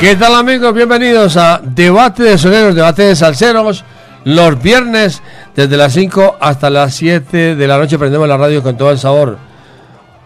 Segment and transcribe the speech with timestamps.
[0.00, 0.72] ¿Qué tal amigos?
[0.72, 3.84] Bienvenidos a Debate de Soneros, Debate de Salseros.
[4.24, 5.20] Los viernes
[5.54, 8.98] desde las 5 hasta las 7 de la noche prendemos la radio con todo el
[8.98, 9.36] sabor.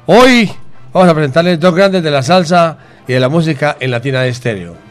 [0.07, 0.49] Hoy
[0.93, 4.29] vamos a presentarles dos grandes de la salsa y de la música en Latina de
[4.29, 4.84] Estéreo.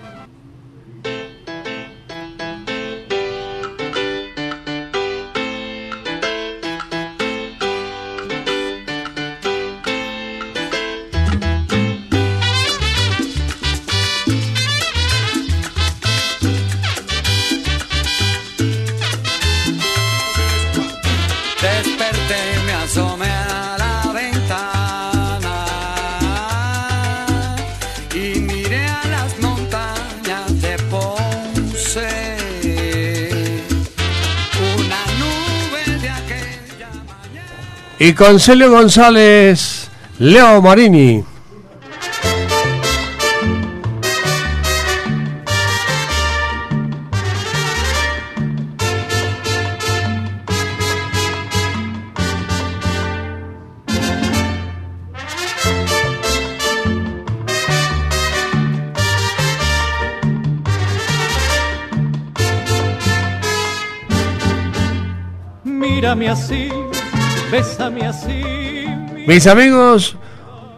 [38.13, 41.23] Y con Celio González, Leo Marini.
[65.63, 66.62] Mírame así.
[69.25, 70.17] Mis amigos,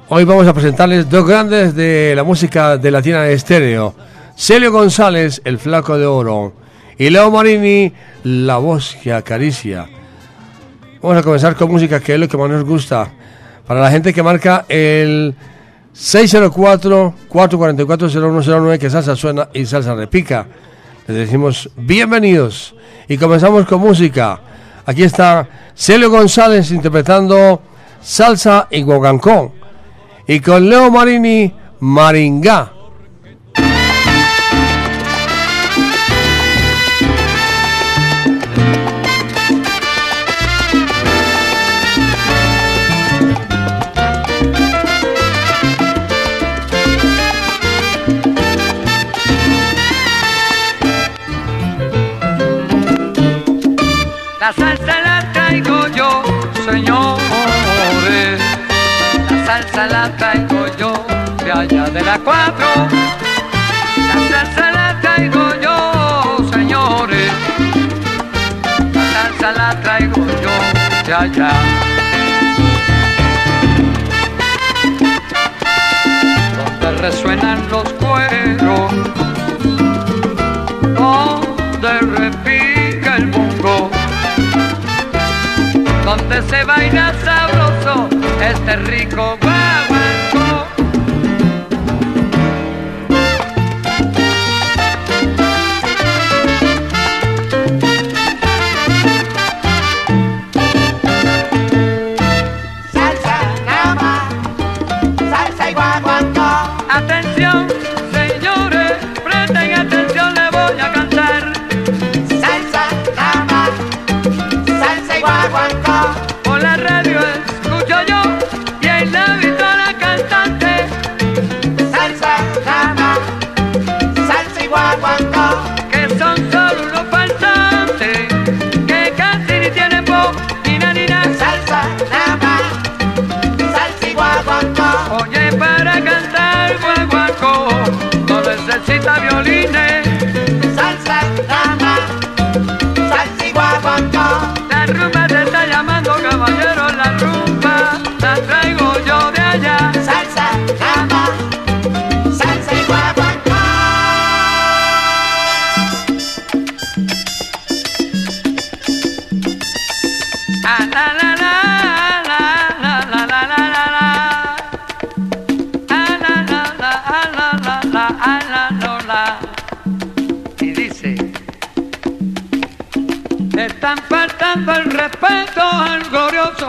[0.08, 3.96] hoy vamos a presentarles dos grandes de la música de Latina de Estéreo.
[4.38, 6.54] Celio González, el flaco de oro.
[6.96, 7.92] Y Leo Marini,
[8.24, 9.90] la voz que acaricia.
[11.02, 13.12] Vamos a comenzar con música que es lo que más nos gusta.
[13.66, 15.34] Para la gente que marca el
[15.96, 20.46] 604-444-0109 que salsa suena y salsa repica.
[21.08, 22.76] Les decimos bienvenidos
[23.08, 24.40] y comenzamos con música.
[24.86, 27.74] Aquí está Celio González interpretando
[28.06, 29.52] salsa y guagancó.
[30.28, 32.72] Y con Leo Marini, Maringá.
[71.20, 71.52] De allá.
[76.82, 78.92] Donde resuenan los cueros,
[80.96, 83.90] donde repica el bongo
[86.06, 88.10] donde se baila sabroso
[88.40, 89.38] este rico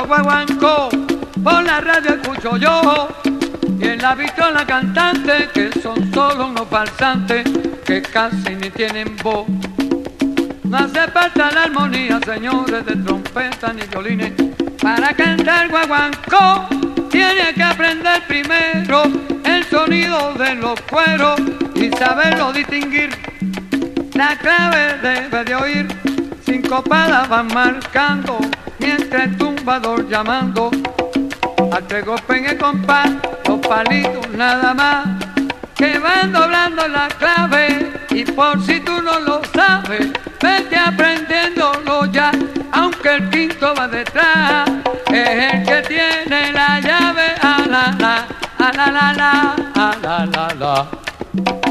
[0.07, 0.89] guaguancó.
[1.43, 3.09] Por la radio escucho yo
[3.79, 7.45] y en la vitola cantante que son solo unos falsantes
[7.85, 9.47] que casi ni tienen voz.
[10.65, 14.33] No hace falta la armonía, señores, de trompeta ni violines.
[14.83, 16.69] Para cantar guaguancó,
[17.11, 19.03] tiene que aprender primero
[19.45, 21.41] el sonido de los cueros
[21.75, 23.11] y saberlo distinguir.
[24.15, 25.89] La clave debe de oír,
[26.45, 28.39] cinco palas van marcando,
[28.79, 29.37] mientras el
[30.09, 30.71] llamando.
[31.73, 33.11] Al tres golpes en el compás,
[33.49, 35.07] los palitos nada más,
[35.75, 37.93] que van doblando la clave.
[38.11, 42.31] Y por si tú no lo sabes, vete aprendiéndolo ya,
[42.73, 44.71] aunque el quinto va detrás,
[45.11, 47.35] es el que tiene la llave.
[47.43, 48.27] A la la,
[48.59, 49.13] la la
[49.97, 51.66] la la la.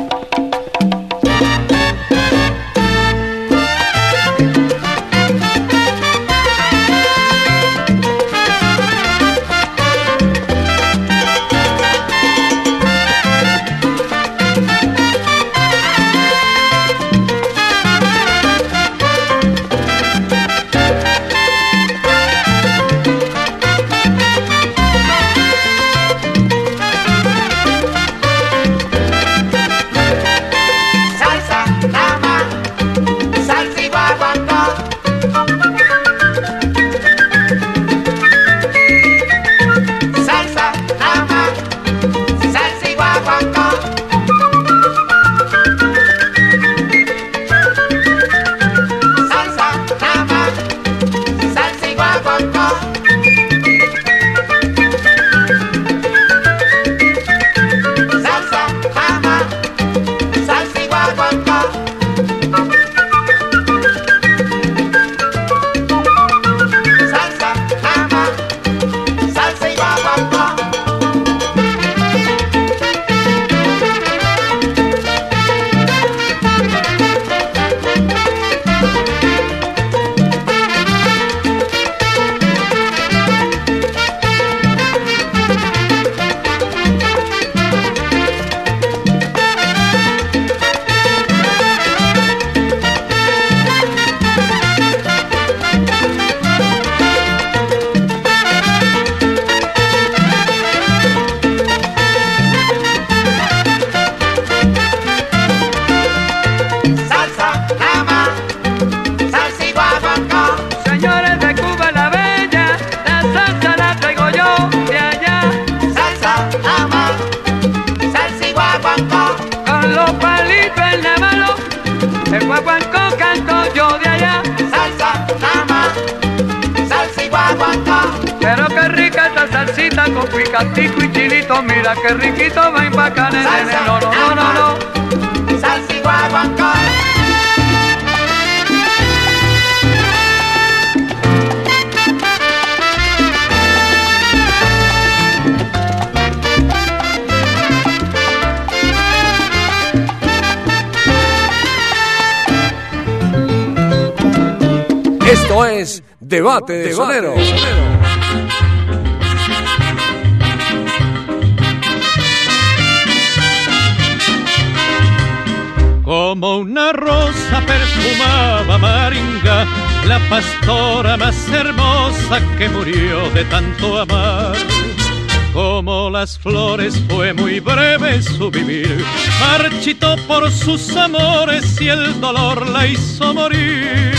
[181.86, 184.12] Y el dolor la hizo morir.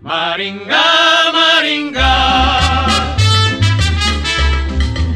[0.00, 0.84] Maringa,
[1.32, 2.86] Maringa.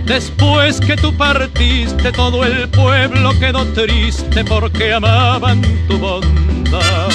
[0.05, 7.11] Después que tú partiste, todo el pueblo quedó triste porque amaban tu bondad.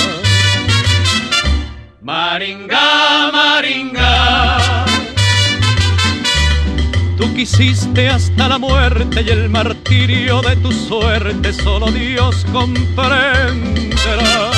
[2.02, 4.13] Maringa, Maringa.
[7.44, 14.50] Quisiste hasta la muerte y el martirio de tu suerte solo Dios comprenderá.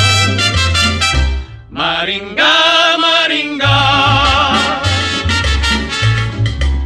[1.71, 4.53] Maringa, Maringa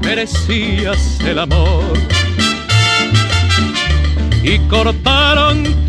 [0.01, 1.91] merecías el amor.
[4.41, 5.85] Y cortaron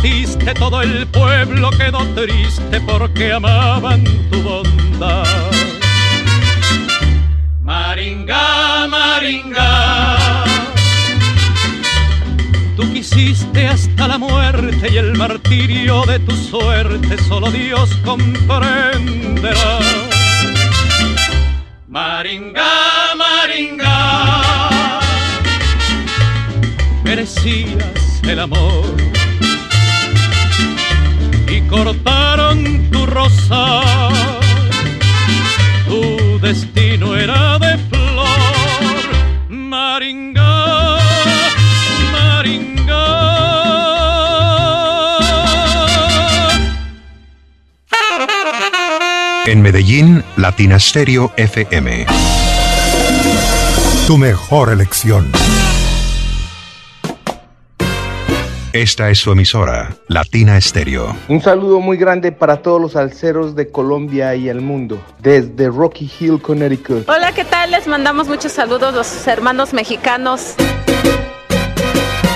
[0.00, 5.26] partiste, todo el pueblo quedó triste porque amaban tu bondad.
[7.60, 10.44] Maringa, Maringa.
[12.76, 19.80] Tú quisiste hasta la muerte y el martirio de tu suerte solo Dios comprenderá.
[21.88, 24.70] Maringa, Maringa,
[27.04, 29.19] merecías el amor
[31.70, 33.80] cortaron tu rosa.
[35.86, 38.40] Tu destino era de flor,
[39.48, 40.98] Maringa,
[42.12, 43.06] Maringa.
[49.46, 52.06] En Medellín, Latina Stereo FM.
[54.06, 55.30] Tu mejor elección.
[58.72, 61.16] Esta es su emisora, Latina Stereo.
[61.26, 66.08] Un saludo muy grande para todos los alceros de Colombia y el mundo, desde Rocky
[66.20, 67.08] Hill, Connecticut.
[67.08, 67.72] Hola, ¿qué tal?
[67.72, 70.54] Les mandamos muchos saludos los hermanos mexicanos.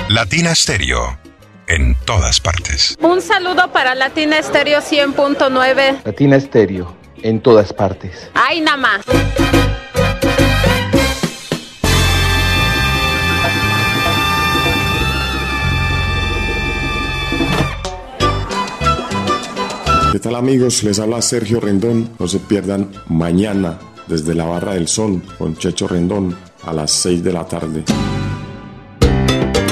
[0.08, 1.18] Latina Stereo.
[1.66, 2.96] En todas partes.
[3.00, 6.04] Un saludo para Latina Estéreo 100.9.
[6.04, 8.28] Latina Stereo, en todas partes.
[8.34, 9.63] Ay, nada más.
[20.14, 20.85] ¿Qué tal amigos?
[20.85, 22.11] Les habla Sergio Rendón.
[22.21, 27.25] No se pierdan mañana desde la Barra del Sol con Checho Rendón a las 6
[27.25, 27.83] de la tarde.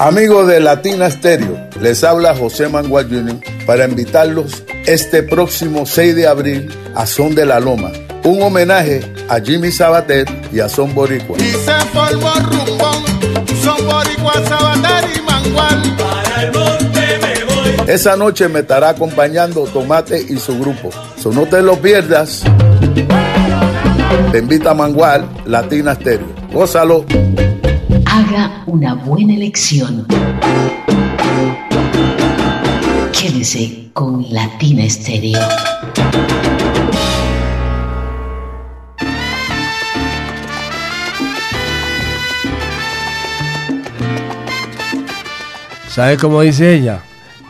[0.00, 3.36] Amigos de Latina Stereo, les habla José Mangual Jr.
[3.66, 7.92] para invitarlos este próximo 6 de abril a Son de la Loma,
[8.24, 11.36] un homenaje a Jimmy Sabater y a Son Boricua.
[11.36, 13.04] Y se formó rumbón,
[13.62, 15.96] son boricua, sabater y mangual.
[15.98, 17.90] Para el monte me voy.
[17.90, 20.88] Esa noche me estará acompañando Tomate y su grupo.
[21.18, 22.42] So no te lo pierdas.
[24.32, 26.26] Te invita a Mangual, Latina Stereo.
[26.50, 27.04] Gózalo.
[28.20, 30.06] Haga una buena elección.
[33.18, 35.40] Quédese con Latina Estéreo.
[45.88, 47.00] ¿Sabe cómo dice ella?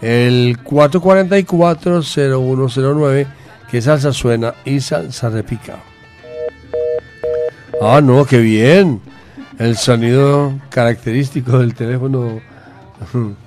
[0.00, 3.26] El 444-0109
[3.70, 5.78] que salsa suena y salsa repica.
[7.80, 9.00] Ah, no, qué bien.
[9.58, 12.40] El sonido característico del teléfono.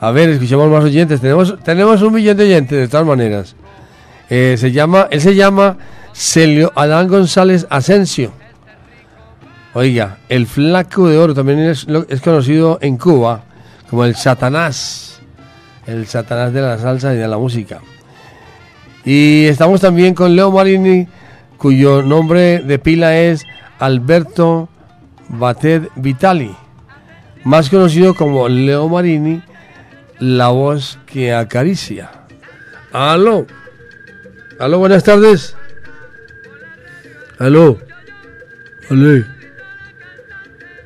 [0.00, 1.20] A ver, escuchamos más oyentes.
[1.20, 3.56] Tenemos, tenemos un millón de oyentes, de todas maneras.
[4.28, 5.78] Eh, se llama, él se llama
[6.12, 8.32] Celio Adán González Asensio.
[9.74, 13.44] Oiga, el flaco de oro también es, es conocido en Cuba
[13.88, 15.20] como el Satanás.
[15.86, 17.80] El Satanás de la salsa y de la música.
[19.04, 21.06] Y estamos también con Leo Marini,
[21.58, 23.44] cuyo nombre de pila es
[23.78, 24.68] Alberto
[25.28, 26.50] Batet Vitali,
[27.44, 29.42] más conocido como Leo Marini,
[30.18, 32.10] la voz que acaricia.
[32.92, 33.46] Aló.
[34.58, 35.56] Aló, buenas tardes.
[37.38, 37.78] Aló.
[38.90, 39.24] Aló.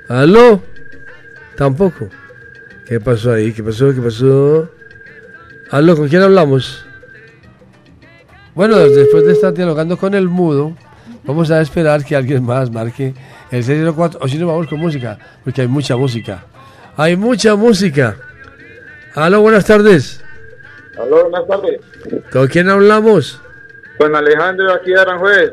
[0.09, 0.63] Aló.
[1.57, 2.09] Tampoco.
[2.87, 3.53] ¿Qué pasó ahí?
[3.53, 3.95] ¿Qué pasó?
[3.95, 4.71] ¿Qué pasó?
[5.71, 6.85] Aló, ¿con quién hablamos?
[8.55, 10.77] Bueno, después de estar dialogando con el mudo,
[11.25, 13.15] vamos a esperar que alguien más marque
[13.53, 16.45] el 604, o si no vamos con música, porque hay mucha música.
[16.97, 18.17] Hay mucha música.
[19.15, 20.21] Aló, buenas tardes.
[20.97, 21.81] Aló, buenas tardes.
[22.31, 23.41] ¿Con quién hablamos?
[23.99, 25.53] Con Alejandro aquí de Aranjuez.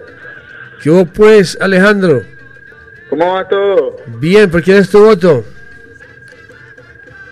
[0.81, 2.23] ¿Qué hubo pues, Alejandro?
[3.09, 3.97] ¿Cómo va todo?
[4.19, 5.43] Bien, ¿por quién es tu voto?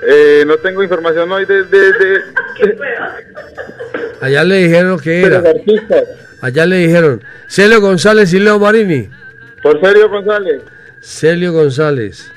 [0.08, 1.64] Eh, no tengo información hoy de...
[1.64, 2.22] de,
[4.22, 5.44] Allá le dijeron que era.
[6.42, 9.10] Allá le dijeron Celio González y Leo Marini.
[9.62, 10.62] Por Sergio González.
[11.02, 12.32] Celio González.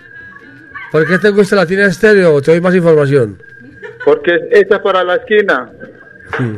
[0.91, 2.35] ¿Por qué te gusta Latina Estéreo?
[2.35, 3.43] o Te doy más información.
[4.05, 5.71] Porque esta para la esquina.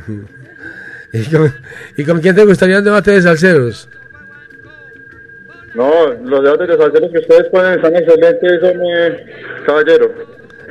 [1.12, 1.54] ¿Y con,
[1.96, 3.88] y con quién te gustaría un debate de salseros?
[5.74, 9.26] No, los debates de salseros que ustedes ponen están excelentes, son eh,
[9.66, 10.12] caballero.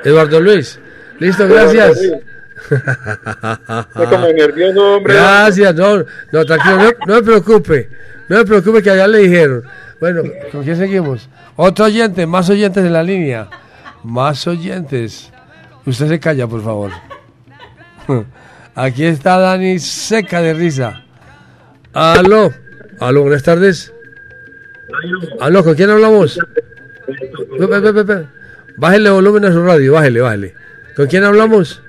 [0.03, 0.79] Eduardo Luis.
[1.19, 2.01] Listo, Eduardo gracias.
[2.01, 2.23] Luis.
[2.69, 5.13] Estoy como nervioso, hombre.
[5.13, 7.89] Gracias, no, no, tranquilo, no, no me preocupe.
[8.27, 9.63] No me preocupe que allá le dijeron.
[9.99, 11.29] Bueno, ¿con quién seguimos?
[11.55, 13.49] Otro oyente, más oyentes en la línea.
[14.03, 15.31] Más oyentes.
[15.85, 16.91] Usted se calla, por favor.
[18.75, 21.03] Aquí está Dani seca de risa.
[21.93, 22.51] Aló.
[22.99, 23.93] Aló, buenas tardes.
[25.39, 26.39] Aló, ¿con quién hablamos?
[28.77, 30.53] Bájele volumen a su radio, bájele, bájele.
[30.95, 31.81] ¿Con quién hablamos?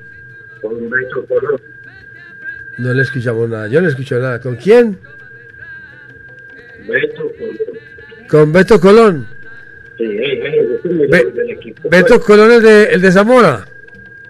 [2.79, 4.41] No le escuchamos nada, yo no escucho nada.
[4.41, 4.99] ¿Con quién?
[8.29, 9.27] Con Beto Colón.
[11.11, 11.33] Be-
[11.91, 13.67] Beto Colón, el de, el de Zamora.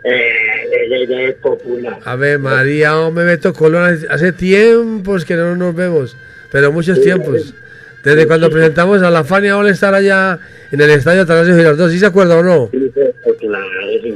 [0.02, 1.98] Eh, popular.
[2.04, 6.16] A ver, María, hombre, Beto Colón, hace- tiempos que no nos vemos,
[6.50, 7.54] pero muchos tiempos.
[8.02, 10.38] Desde cuando presentamos a la Fania All Star allá
[10.72, 12.70] en el estadio Atanasio Girardot, ¿sí se acuerda o no?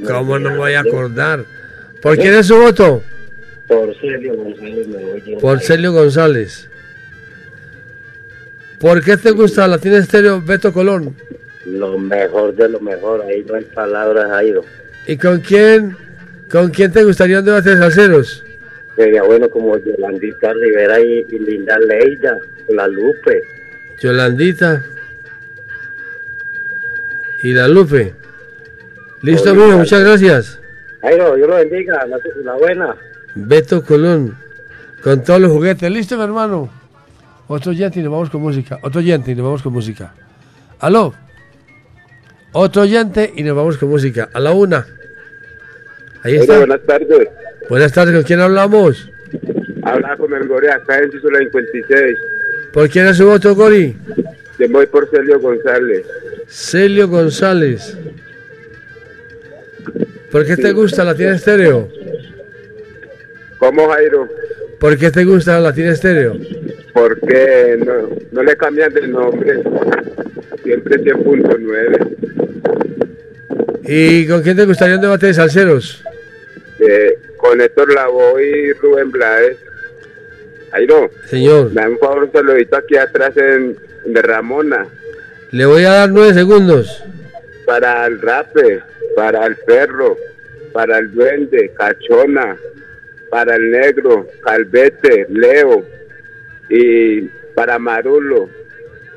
[0.07, 1.45] ¿Cómo no me voy a acordar?
[2.01, 3.03] ¿Por quién es su voto?
[3.69, 6.69] Por Sergio González me voy a Por Celio González.
[8.79, 11.15] ¿Por qué te gusta Latina Estéreo Beto Colón?
[11.67, 14.63] Lo mejor de lo mejor, ahí no hay palabras, Jairo.
[15.07, 15.97] ¿Y con quién,
[16.51, 18.45] con quién te gustaría un debate de salseros?
[18.97, 22.39] Sería bueno como Yolandita Rivera y, y Linda Leida,
[22.69, 23.43] la Lupe.
[24.01, 24.85] Yolandita
[27.43, 28.15] y la Lupe.
[29.23, 30.61] Listo, amigo, muchas gracias.
[31.03, 32.97] Jairo, Dios lo bendiga, la, la buena.
[33.35, 34.37] Beto Colón,
[35.03, 35.91] con todos los juguetes.
[35.91, 36.71] Listo, mi hermano.
[37.47, 38.79] Otro oyente y nos vamos con música.
[38.83, 40.15] Otro oyente y nos vamos con música.
[40.79, 41.15] ¿Aló?
[42.53, 44.31] Otro oyente y nos vamos con música.
[44.33, 44.87] A la una.
[46.25, 46.55] Ahí está.
[46.55, 47.29] Hola, buenas tardes.
[47.69, 49.11] Buenas tardes, ¿con quién hablamos?
[49.83, 52.19] Habla con el Gore acá en Císula 56.
[52.73, 53.95] ¿Por quién es su voto, Gori?
[54.59, 56.07] Yo voy por Sergio González.
[56.49, 57.99] Celio González.
[60.31, 61.91] ¿Por qué te gusta Latina Estéreo?
[63.59, 64.27] ¿Cómo, Jairo?
[64.81, 66.39] ¿Por qué te gusta Latina Estéreo?
[66.95, 69.63] Porque no, no le cambian de nombre.
[70.63, 72.17] Siempre 100.9.
[73.87, 76.03] ¿Y con quién te gustaría un debate de salseros?
[76.87, 79.59] Eh, con Héctor Lavoe y Rubén Blades.
[80.71, 81.11] Jairo.
[81.27, 81.73] Señor.
[81.73, 84.87] Me un favor, un saludito aquí atrás en, de Ramona.
[85.51, 87.05] Le voy a dar nueve segundos.
[87.65, 88.83] Para el rape,
[89.15, 90.17] para el perro,
[90.73, 92.57] para el duende, cachona,
[93.31, 95.87] para el negro, calvete, leo,
[96.69, 97.23] y
[97.55, 98.51] para Marulo,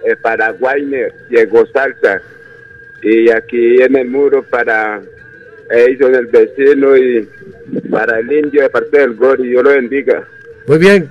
[0.05, 2.21] eh, para Guayner, Diego Salsa,
[3.01, 5.01] y aquí en el muro para
[5.69, 7.27] Edison el vecino y
[7.89, 10.23] para el indio de parte del Gori, Dios lo bendiga.
[10.67, 11.09] Muy bien,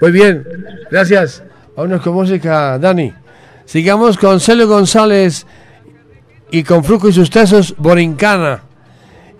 [0.00, 0.44] muy bien.
[0.90, 1.42] Gracias.
[1.76, 3.12] Vámonos con música, Dani.
[3.64, 5.46] Sigamos con Celio González
[6.50, 8.62] y con Fruco y sus tesos, Borincana.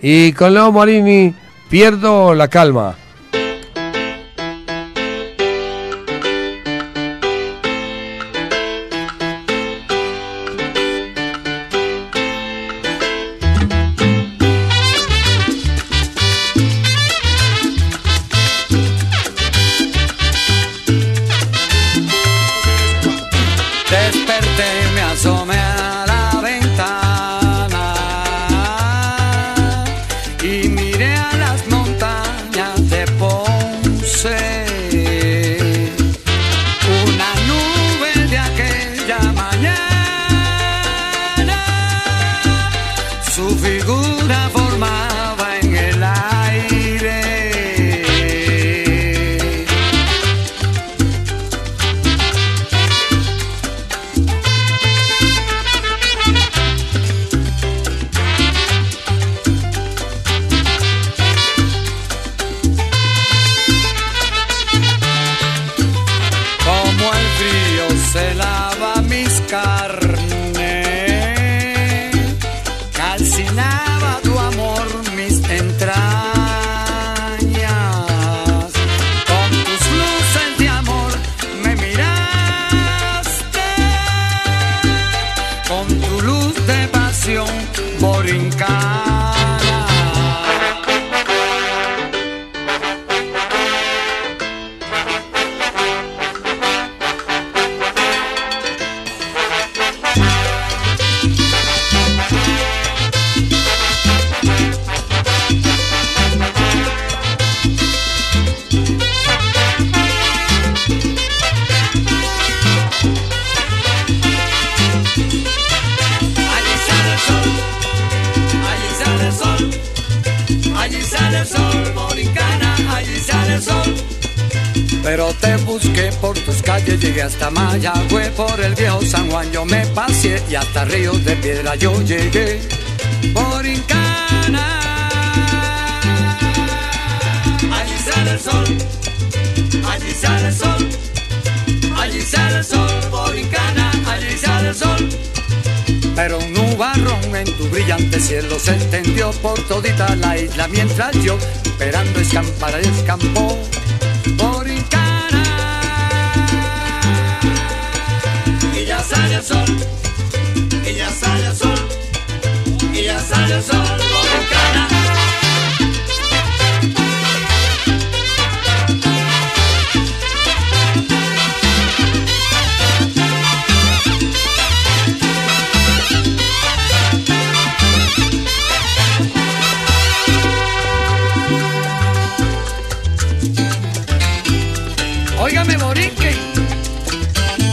[0.03, 1.35] Y con Leo Marini,
[1.71, 2.97] Pierdo la calma.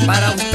[0.06, 0.53] Para ustedes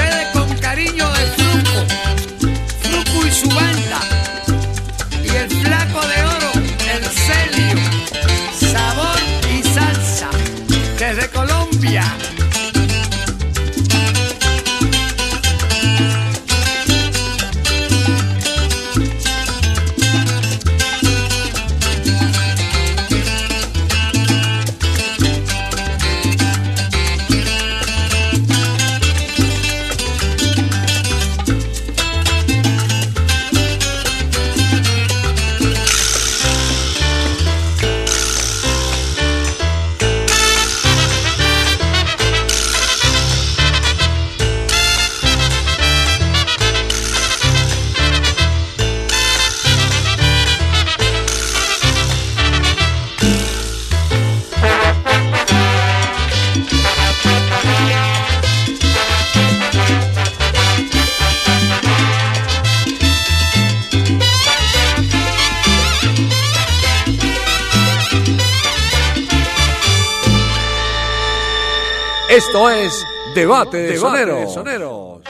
[72.59, 75.23] Esto es Debate de Soneros.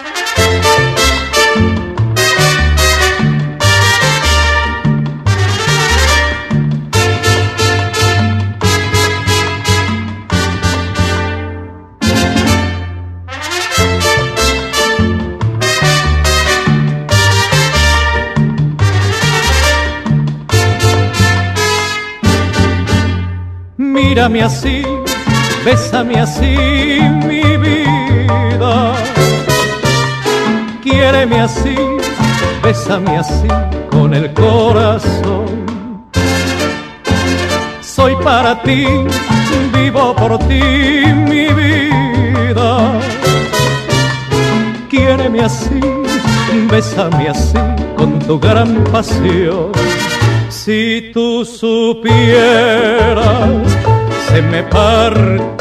[23.76, 24.82] Mírame así,
[25.68, 26.56] bésame así,
[27.26, 28.94] mi vida.
[30.82, 31.76] Quiéreme así,
[32.62, 33.48] bésame así
[33.90, 35.68] con el corazón.
[37.82, 38.86] Soy para ti,
[39.74, 40.62] vivo por ti,
[41.30, 42.98] mi vida.
[44.88, 45.80] Quiéreme así,
[46.70, 47.58] bésame así
[47.94, 49.72] con tu gran pasión.
[50.48, 52.08] Si tú supieras,
[54.28, 55.57] se me parte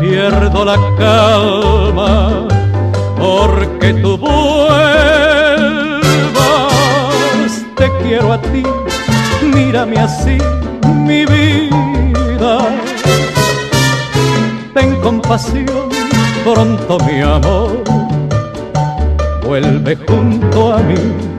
[0.00, 2.46] pierdo la calma,
[3.16, 4.84] porque tú vuelvas.
[7.76, 8.62] Te quiero a ti,
[9.42, 10.38] mírame así,
[10.86, 12.58] mi vida.
[14.74, 15.88] Ten compasión,
[16.44, 17.82] pronto mi amor,
[19.44, 21.33] vuelve junto a mí.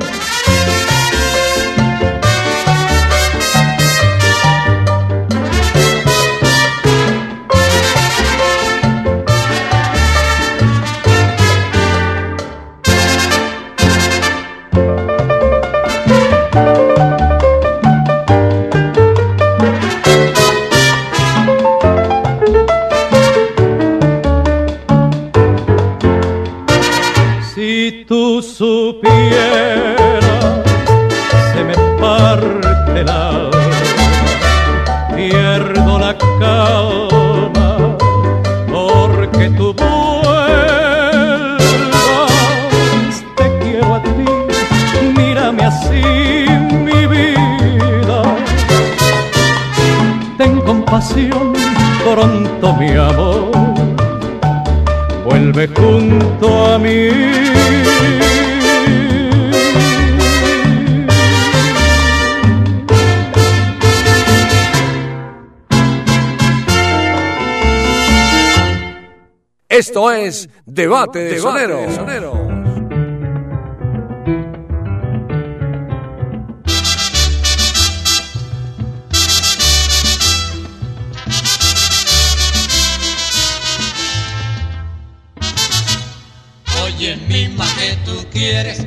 [55.55, 57.09] Vuelve junto a mí.
[69.69, 72.54] Esto es Debate de
[88.45, 88.77] Soneros.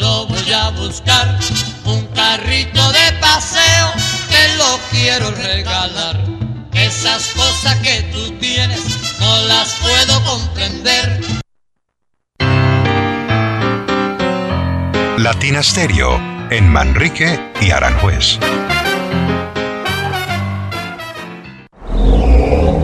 [0.00, 1.38] lo voy a buscar.
[1.84, 3.92] Un carrito de paseo
[4.30, 6.24] te lo quiero regalar.
[6.72, 8.80] Esas cosas que tú tienes
[9.20, 11.20] no las puedo comprender.
[15.18, 16.18] Latina Stereo
[16.50, 18.38] en Manrique y Aranjuez.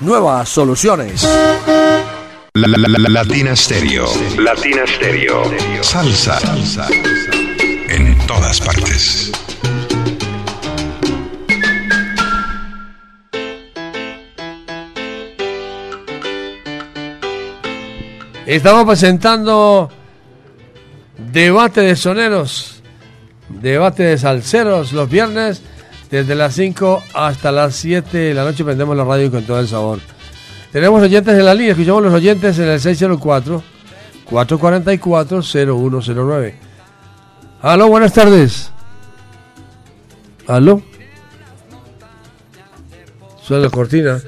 [0.00, 1.22] nuevas soluciones.
[2.54, 4.06] La, la, la, la- Latina Stereo.
[4.38, 5.42] Latina Stereo.
[5.82, 6.38] Salsa.
[6.40, 6.88] Salsa.
[7.88, 9.30] En todas partes.
[18.46, 19.90] Estamos presentando
[21.18, 22.82] debate de soneros,
[23.48, 25.62] debate de salseros los viernes
[26.10, 29.68] desde las 5 hasta las 7 de la noche prendemos la radio con todo el
[29.68, 29.98] sabor.
[30.72, 33.62] Tenemos oyentes en la línea, escuchamos los oyentes en el 604
[34.24, 36.54] 444 0109.
[37.62, 38.70] Aló, buenas tardes.
[40.46, 40.82] Aló.
[43.42, 44.20] Sube la cortina.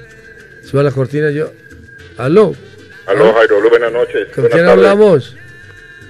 [0.68, 1.50] Sube la cortina yo.
[2.18, 2.52] Aló.
[3.06, 4.28] Aló, Jairo, buenas noches.
[4.34, 4.68] ¿Con Buenas quién tardes.
[4.70, 5.36] hablamos?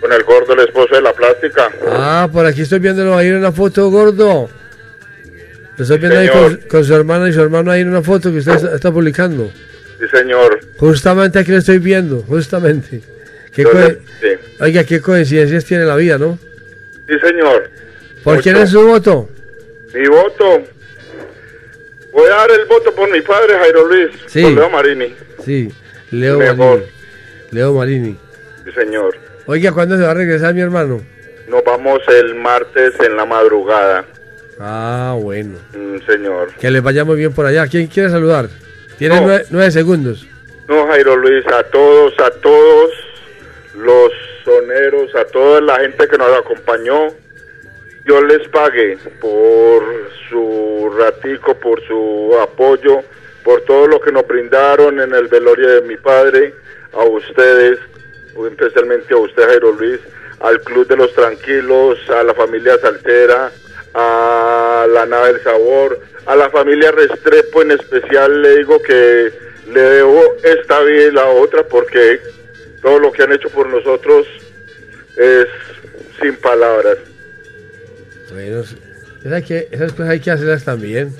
[0.00, 1.70] Con el gordo, el esposo de la plástica.
[1.92, 4.48] Ah, por aquí estoy viéndolo ahí en una foto, gordo.
[5.80, 6.28] Lo estoy viendo ahí
[6.68, 9.50] con, su hermana y su hermano ahí en una foto que usted está, está publicando.
[9.98, 10.60] Sí, señor.
[10.76, 13.00] Justamente aquí lo estoy viendo, justamente.
[13.50, 14.42] Qué le- sí.
[14.60, 16.38] Oiga, qué coincidencias tiene la vida, ¿no?
[17.08, 17.70] Sí, señor.
[18.22, 18.42] ¿Por Mucho.
[18.42, 19.30] quién es su voto?
[19.94, 20.64] Mi voto.
[22.12, 24.10] Voy a dar el voto por mi padre, Jairo Luis.
[24.26, 24.42] Sí.
[24.42, 25.14] Por Leo Marini.
[25.42, 25.72] Sí,
[26.10, 26.58] Leo Mejor.
[26.58, 26.86] Marini.
[27.52, 28.18] Leo Marini.
[28.66, 29.16] Sí, señor.
[29.46, 31.00] Oiga, ¿cuándo se va a regresar mi hermano?
[31.48, 34.04] Nos vamos el martes en la madrugada.
[34.60, 35.58] Ah, bueno.
[35.74, 36.52] Mm, señor.
[36.60, 37.66] Que les vaya muy bien por allá.
[37.66, 38.48] ¿Quién quiere saludar?
[38.98, 39.22] Tiene No.
[39.26, 40.26] nueve, nueve segundos.
[40.68, 42.90] No, Jairo Luis, a todos, a todos
[43.74, 44.12] los
[44.44, 47.08] soneros, a toda la gente que nos acompañó,
[48.04, 49.82] yo les pague por
[50.28, 53.00] su ratico, por su apoyo,
[53.42, 56.54] por todo lo que nos brindaron en el velorio de mi padre,
[56.92, 57.78] a ustedes,
[58.50, 60.00] especialmente a usted, Jairo Luis,
[60.40, 63.50] al Club de los Tranquilos, a la familia Saltera,
[63.94, 69.30] a la Nave del Sabor, a la familia Restrepo en especial, le digo que
[69.72, 72.20] le debo esta vida y la otra porque
[72.82, 74.26] todo lo que han hecho por nosotros
[75.16, 75.46] es
[76.20, 76.98] sin palabras.
[78.32, 78.62] Bueno,
[79.24, 81.12] esas, que, esas cosas hay que hacerlas también.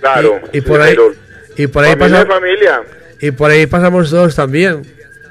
[0.00, 0.40] Claro.
[0.52, 1.14] Y, y sí, por ahí, Jairo.
[1.56, 2.82] y por ahí familia, pasa- familia.
[3.20, 4.82] y por ahí pasamos todos también.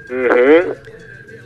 [0.09, 0.73] Ujú.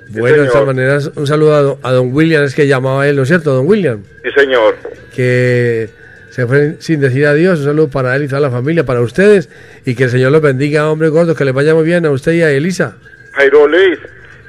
[0.09, 0.51] Bueno, de señor.
[0.51, 3.29] todas maneras, un saludo a don, a don William, es que llamaba él, ¿no es
[3.29, 4.03] cierto, don William?
[4.23, 4.75] Sí, señor.
[5.13, 5.89] Que
[6.33, 9.49] se fue sin decir adiós, un saludo para él y toda la familia, para ustedes,
[9.85, 12.31] y que el Señor los bendiga, hombre gordo, que les vaya muy bien a usted
[12.31, 12.97] y a Elisa.
[13.33, 13.99] Jairo Luis.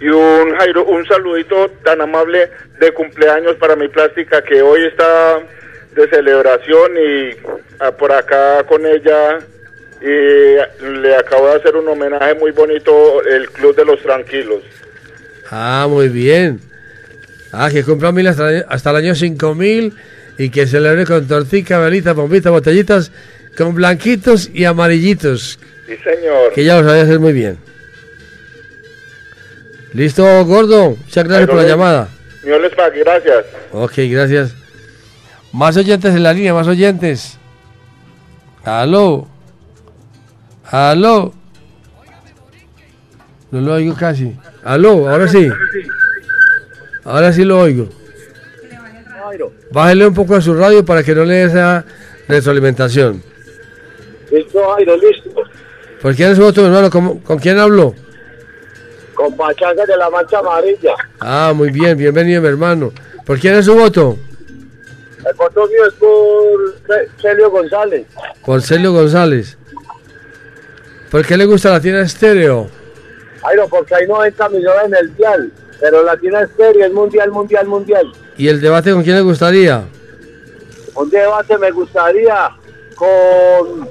[0.00, 2.50] Y un, Jairo, un saludito tan amable
[2.81, 5.40] de cumpleaños para mi plástica que hoy está
[5.94, 7.31] de celebración y
[7.81, 9.38] ah, por acá con ella
[10.00, 14.62] y le acabo de hacer un homenaje muy bonito el Club de los Tranquilos.
[15.50, 16.61] Ah, muy bien.
[17.53, 18.09] Ah, que cumpla
[18.68, 19.92] hasta el año 5000
[20.38, 23.12] y que celebre con tortica, velitas, bombitas, botellitas,
[23.57, 26.53] con blanquitos y amarillitos, Sí, señor.
[26.53, 27.59] que ya lo sabe hacer muy bien.
[29.92, 30.97] ¿Listo, gordo?
[30.97, 32.09] Muchas gracias por la llamada.
[32.42, 33.44] Dios les gracias.
[33.73, 34.55] Ok, gracias.
[35.53, 37.38] Más oyentes en la línea, más oyentes.
[38.64, 39.29] Aló.
[40.64, 41.33] Aló.
[43.53, 44.35] No lo oigo casi.
[44.64, 45.49] Aló, ahora sí.
[47.05, 47.88] Ahora sí lo oigo.
[49.70, 51.85] Bájele un poco a su radio para que no le dé esa
[52.29, 53.23] retroalimentación.
[54.31, 55.31] Listo, Jairo, listo.
[56.01, 56.90] ¿Por quién es su voto, mi hermano?
[56.90, 57.94] ¿Cómo- ¿Con quién habló?
[59.14, 60.94] Con Pachanga de la Mancha Amarilla.
[61.20, 62.92] Ah, muy bien, bienvenido, mi hermano.
[63.25, 64.18] ¿Por quién es su voto?
[65.27, 68.07] El voto mío es por Ce- Celio González.
[68.44, 69.57] Por Celio González.
[71.11, 72.68] ¿Por qué le gusta la tienda estéreo?
[73.42, 75.53] Jairo, porque hay 90 millones en el dial.
[75.81, 78.13] Pero Latina Estéreo es mundial, mundial, mundial.
[78.37, 79.85] ¿Y el debate con quién le gustaría?
[80.95, 82.51] Un debate me gustaría
[82.97, 83.89] con...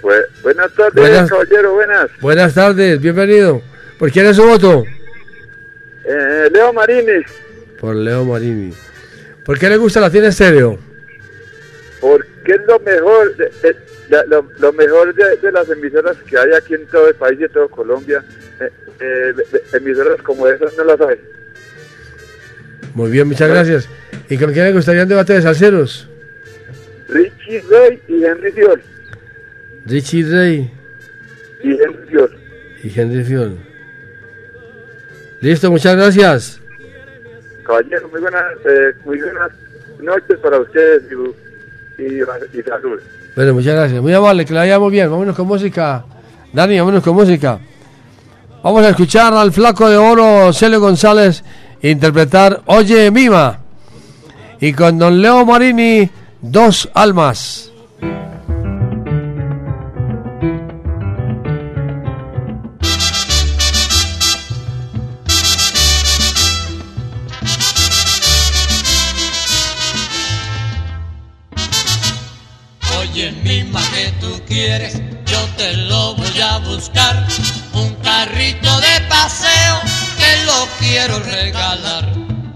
[0.01, 2.09] Bu- buenas tardes, Buenas- caballero, buenas.
[2.19, 3.61] buenas tardes, bienvenido.
[3.99, 4.83] ¿Por quién es su voto?
[6.05, 7.23] Eh, Leo Marini,
[7.79, 8.73] Por Leo Marini.
[9.45, 10.77] ¿Por qué le gusta la tienda estéreo?
[12.01, 13.49] porque es lo mejor, de,
[14.27, 17.49] lo, lo mejor de, las emisoras que hay aquí en todo el país y en
[17.53, 18.21] todo Colombia.
[18.59, 18.69] Eh,
[18.99, 19.33] eh,
[19.71, 21.15] emisoras como esas no las hay.
[22.95, 23.89] Muy bien, muchas gracias.
[24.29, 26.07] ¿Y con quién le gustaría un debate de salseros?
[27.09, 28.81] Richie Ray y Henry Fiol.
[29.85, 30.71] Richie Rey
[31.63, 32.37] Y Henry Fiol.
[32.83, 33.57] y Henry Fiol.
[35.41, 36.61] Listo, muchas gracias.
[37.65, 39.51] Caballero, muy buenas, eh, muy buenas
[39.99, 41.03] noches para ustedes
[41.99, 42.99] y, y, y salud.
[43.35, 44.01] Bueno, muchas gracias.
[44.01, 45.09] Muy amable, que la vayamos bien.
[45.09, 46.05] Vámonos con música.
[46.53, 47.59] Dani, vámonos con música.
[48.63, 51.43] Vamos a escuchar al flaco de oro Celio González
[51.83, 53.59] interpretar Oye Mima.
[54.59, 56.09] Y con don Leo Marini,
[56.41, 57.69] Dos Almas.
[72.99, 77.27] Oye, misma que tú quieres, yo te lo voy a buscar.
[77.73, 79.81] Un carrito de paseo,
[80.33, 82.11] te lo quiero regalar.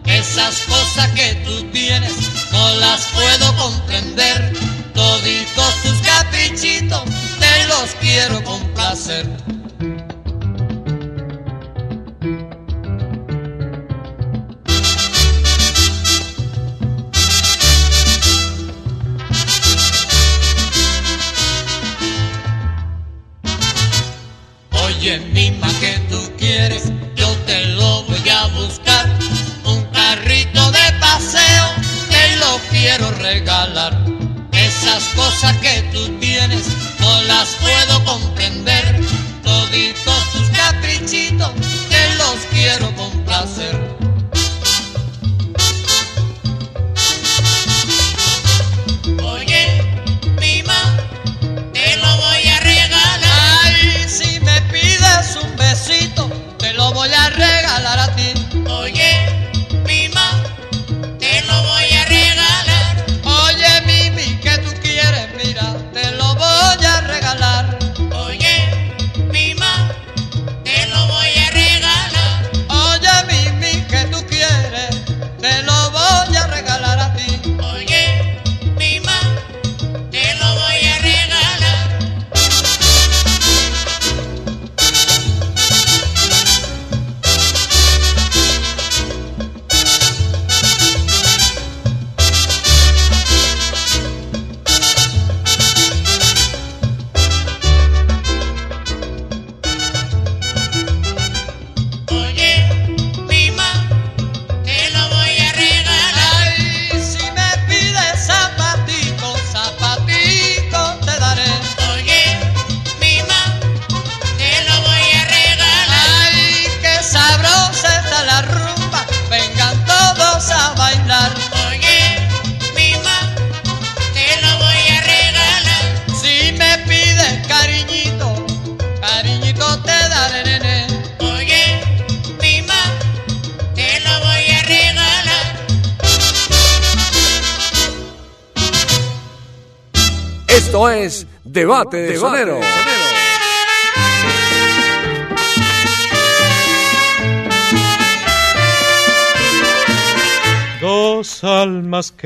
[0.06, 2.13] Esas cosas que tú tienes,
[2.52, 4.54] no las puedo comprender.
[4.94, 7.04] Toditos tus caprichitos,
[7.40, 9.28] te los quiero complacer.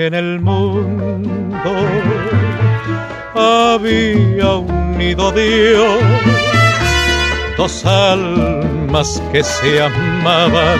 [0.07, 1.75] En el mundo
[3.35, 6.01] había unido Dios,
[7.57, 10.79] dos almas que se amaban,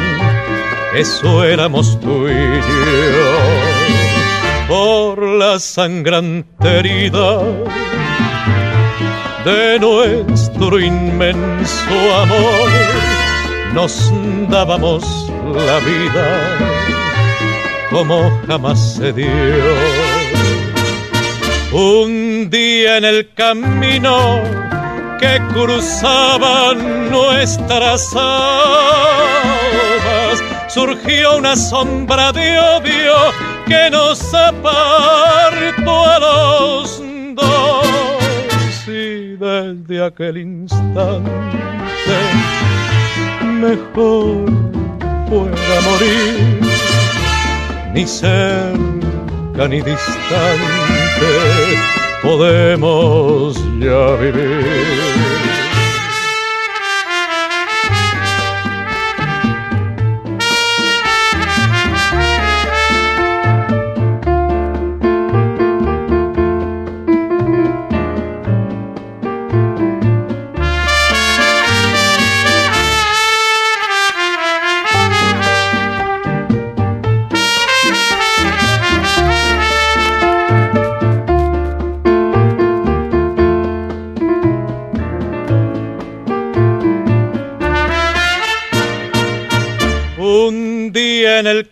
[0.95, 3.32] eso éramos tú y yo.
[4.67, 7.41] Por la sangrante herida
[9.45, 12.69] de nuestro inmenso amor,
[13.74, 14.11] nos
[14.49, 16.80] dábamos la vida
[17.91, 19.27] como jamás se dio.
[21.71, 24.41] Un día en el camino
[25.19, 29.21] que cruzaban nuestras almas,
[30.67, 33.13] surgió una sombra de odio
[33.67, 37.01] que nos apartó a los
[37.35, 37.87] dos.
[38.87, 41.31] desde aquel instante
[43.61, 44.49] mejor
[45.29, 46.70] fuera morir,
[47.93, 51.31] ni cerca ni distante
[52.21, 55.01] podemos ya vivir.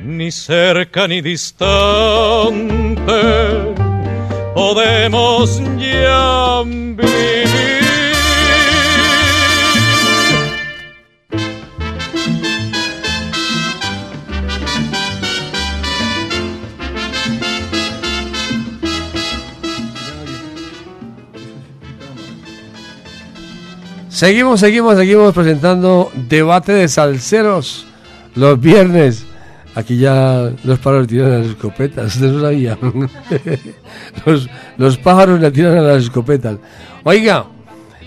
[0.00, 1.62] ni cerca ni distante,
[4.54, 6.62] podemos ya
[24.18, 27.86] Seguimos, seguimos, seguimos presentando debate de salseros
[28.34, 29.24] los viernes.
[29.76, 32.78] Aquí ya los pájaros tiran a las escopetas, ustedes no sabían.
[34.26, 36.56] los, los pájaros le tiran a las escopetas.
[37.04, 37.44] Oiga,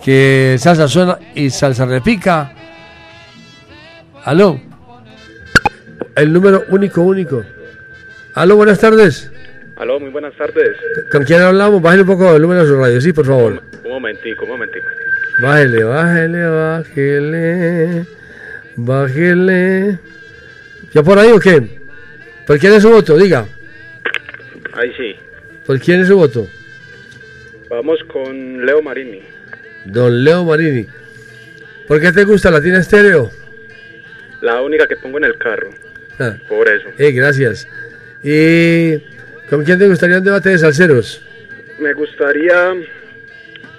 [0.03, 2.53] Que salsa suena y salsa repica.
[4.26, 4.59] Aló.
[6.18, 7.55] El número único, único.
[8.36, 9.31] Aló, buenas tardes.
[9.77, 10.75] Aló, muy buenas tardes.
[11.09, 11.81] ¿Con quién hablamos?
[11.81, 13.63] Bájale un poco el número de su radio, sí, por favor.
[13.86, 14.86] Un momentico, un momentico.
[15.41, 18.05] Bájele, bájele, bájele.
[18.75, 19.99] Bájele.
[20.93, 21.79] ¿Ya por ahí o qué?
[22.45, 23.17] ¿Por quién es su voto?
[23.17, 23.45] Diga.
[24.73, 25.15] Ahí sí.
[25.65, 26.45] ¿Por quién es su voto?
[27.69, 29.21] Vamos con Leo Marini.
[29.86, 30.86] Don Leo Marini.
[31.88, 33.31] ¿Por qué te gusta Latina Estéreo?
[34.41, 35.69] La única que pongo en el carro.
[36.19, 36.36] Ah.
[36.49, 36.89] Por eso.
[36.97, 37.65] Eh, gracias.
[38.28, 38.97] ¿Y
[39.49, 41.21] con quién te gustaría un debate de salseros?
[41.80, 42.71] Me gustaría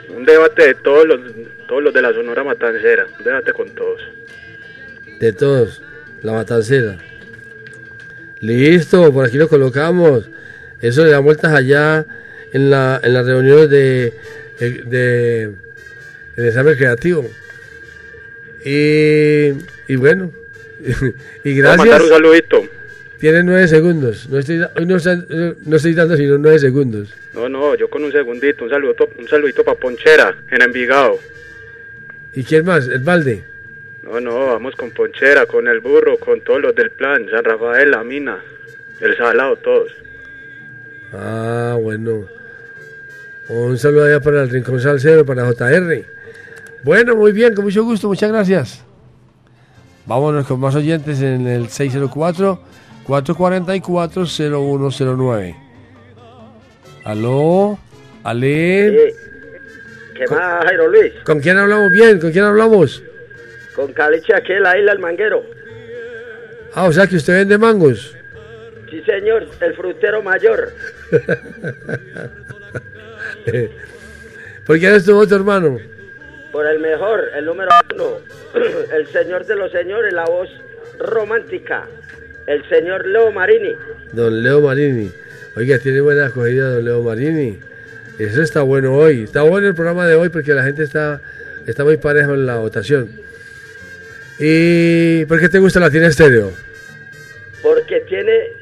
[0.08, 1.20] un debate de todos los,
[1.66, 3.06] todos los de la Sonora Matancera.
[3.18, 4.00] Un debate con todos.
[5.18, 5.82] De todos,
[6.22, 6.96] la matancera.
[8.40, 10.28] Listo, por aquí lo colocamos.
[10.80, 12.04] Eso le da vueltas allá
[12.52, 14.12] en la, en las reuniones de,
[14.60, 15.52] de, de-
[16.36, 17.28] del examen creativo.
[18.64, 19.52] Y,
[19.88, 20.30] y bueno,
[21.44, 22.02] y Voy a mandar gracias.
[22.02, 22.68] un saludito.
[23.18, 24.28] Tiene nueve segundos.
[24.28, 27.14] No estoy, hoy no, estoy dando sino nueve segundos.
[27.34, 28.64] No, no, yo con un segundito.
[28.64, 31.18] Un saludito, un saludito para Ponchera, en Envigado.
[32.34, 32.86] ¿Y quién más?
[32.86, 33.44] El balde.
[34.02, 37.26] No, no, vamos con Ponchera, con el burro, con todos los del plan.
[37.30, 38.42] San Rafael, la mina,
[39.00, 39.90] el salado, todos.
[41.12, 42.26] Ah, bueno.
[43.48, 46.04] Un saludo allá para el Rincón Salcero, para JR.
[46.82, 48.84] Bueno, muy bien, con mucho gusto, muchas gracias.
[50.04, 51.68] Vámonos con más oyentes en el
[53.06, 55.56] 604-444-0109.
[57.04, 57.78] Aló,
[58.24, 59.14] Ale.
[60.14, 61.12] ¿Qué más, Jairo Luis?
[61.24, 62.18] ¿Con quién hablamos bien?
[62.18, 63.02] ¿Con quién hablamos?
[63.74, 65.44] Con Caliche aquí en la isla El Manguero.
[66.74, 68.16] Ah, o sea que usted vende mangos.
[68.90, 70.72] Sí, señor, el frutero mayor.
[74.66, 75.78] ¿Por quién es tu hermano?
[76.52, 78.18] Por el mejor, el número uno.
[78.92, 80.48] El señor de los señores, la voz
[80.98, 81.86] romántica.
[82.46, 83.74] El señor Leo Marini.
[84.12, 85.10] Don Leo Marini.
[85.56, 87.58] Oiga, tiene buena acogida don Leo Marini.
[88.18, 89.24] Eso está bueno hoy.
[89.24, 91.20] Está bueno el programa de hoy porque la gente está,
[91.66, 93.10] está muy parejo en la votación.
[94.38, 96.52] ¿Y por qué te gusta Latina Estéreo?
[97.62, 98.52] Porque tiene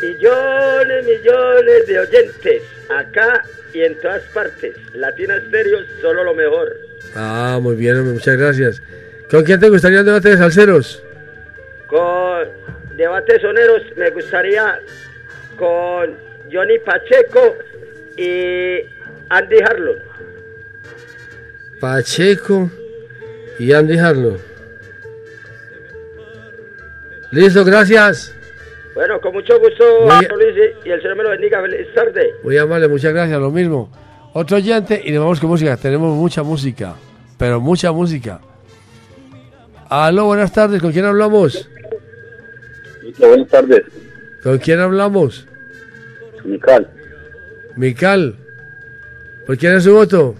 [0.00, 2.62] millones, millones de oyentes.
[2.88, 4.74] Acá y en todas partes.
[4.94, 6.76] Latina Estéreo, solo lo mejor.
[7.14, 8.82] Ah, muy bien, muchas gracias.
[9.30, 11.02] ¿Con quién te gustaría un debate de salseros?
[11.86, 12.48] Con
[12.98, 14.78] debates soneros me gustaría
[15.56, 16.14] con
[16.52, 17.54] Johnny Pacheco
[18.16, 18.80] y
[19.30, 19.96] Andy Harlow.
[21.80, 22.70] Pacheco
[23.58, 24.36] y Andy Harlow.
[27.30, 28.34] Listo, gracias.
[28.94, 31.60] Bueno, con mucho gusto, Muy- Luis, y el Señor me lo bendiga.
[31.62, 32.34] Feliz tarde.
[32.42, 33.92] Muy amable, muchas gracias, lo mismo.
[34.32, 35.76] Otro oyente y nos vamos con música.
[35.76, 36.94] Tenemos mucha música,
[37.38, 38.40] pero mucha música.
[39.88, 41.68] Aló, buenas tardes, ¿con quién hablamos?
[43.16, 43.84] Buenas tardes,
[44.42, 45.46] ¿Con quién hablamos?
[46.44, 46.88] Mical.
[47.76, 48.36] Mical.
[49.46, 50.36] ¿Por quién es su voto?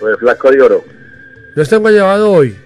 [0.00, 0.84] Por el flaco de oro.
[1.54, 2.56] No está en Guayabado hoy.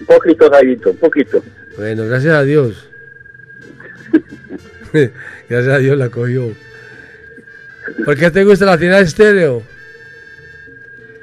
[0.00, 1.42] Un poquito, Jairito, un poquito.
[1.76, 2.88] Bueno, gracias a Dios.
[5.48, 6.52] gracias a Dios la cogió.
[8.04, 9.62] ¿Por qué te gusta la tienda de estéreo?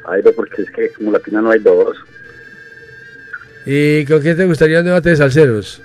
[0.05, 1.97] Jairo, porque es que como latina no hay dos.
[3.71, 5.79] ¿Y con quién te gustaría un debate de salseros?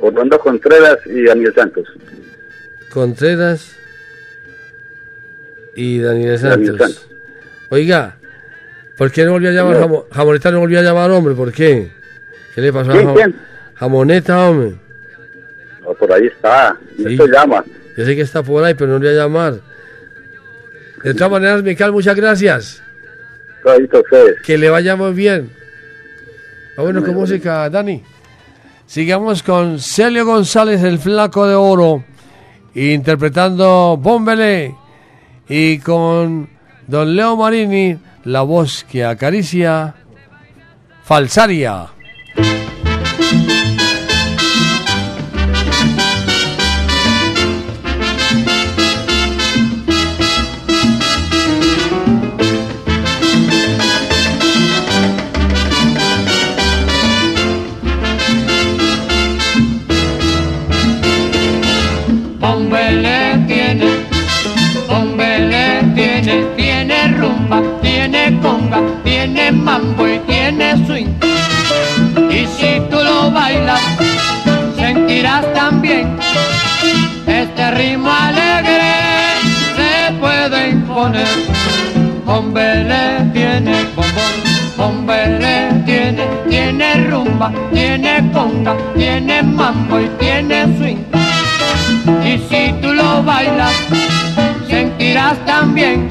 [0.00, 1.88] Orlando Contreras y Daniel Santos.
[2.88, 3.74] Contreras
[5.74, 7.08] y Daniel Daniel Santos.
[7.70, 8.16] Oiga,
[8.96, 10.52] ¿por qué no volvió a llamar jamo- Jamoneta?
[10.52, 11.90] No volvió a llamar, hombre, ¿por qué?
[12.54, 13.36] ¿Qué le pasó a ¿Quién, Jam- quién?
[13.74, 14.74] Jamoneta, hombre?
[15.84, 16.78] Oh, por ahí está.
[16.96, 17.06] Sí.
[17.14, 17.64] esto llama.
[17.96, 19.54] Yo sé que está por ahí, pero no volvió a llamar.
[21.02, 22.80] De todas maneras, Mical, muchas gracias.
[23.64, 24.40] Ustedes.
[24.42, 25.50] Que le vaya muy bien.
[26.76, 28.02] Vámonos con música, Dani.
[28.86, 32.04] Sigamos con Celio González, el flaco de oro,
[32.74, 34.74] interpretando Bombele.
[35.48, 36.48] Y con
[36.86, 39.94] Don Leo Marini, la voz que acaricia
[41.04, 41.88] Falsaria.
[77.26, 78.92] Este ritmo alegre
[79.76, 81.26] se puede imponer.
[82.24, 84.34] Bombele tiene bombón,
[84.76, 91.04] bombele tiene, tiene rumba, tiene conga, tiene mambo y tiene swing.
[92.24, 93.74] Y si tú lo bailas,
[94.68, 96.08] sentirás también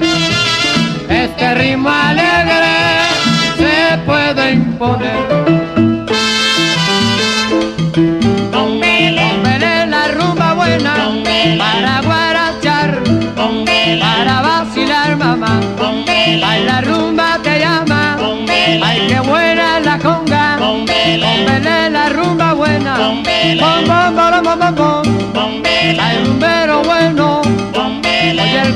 [1.10, 2.76] este ritmo alegre
[3.58, 5.43] se puede imponer.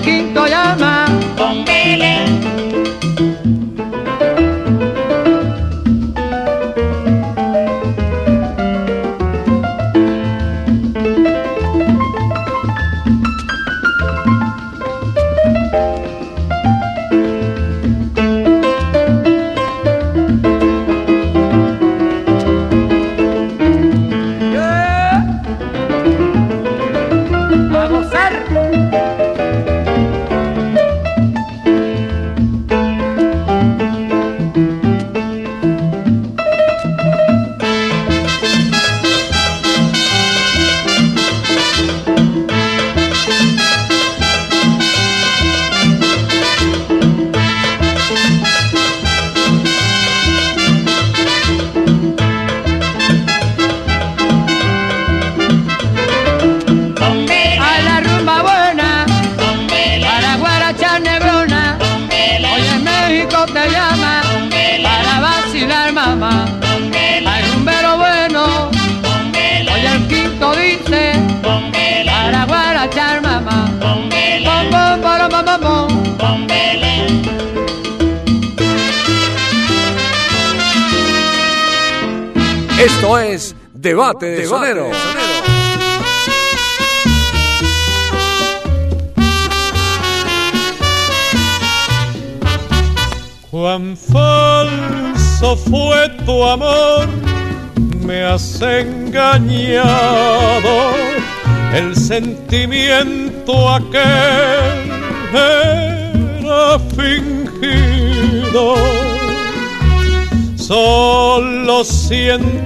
[0.07, 1.36] Quinto llama.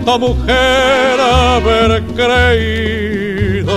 [0.02, 3.74] Siento, mujer, haber creído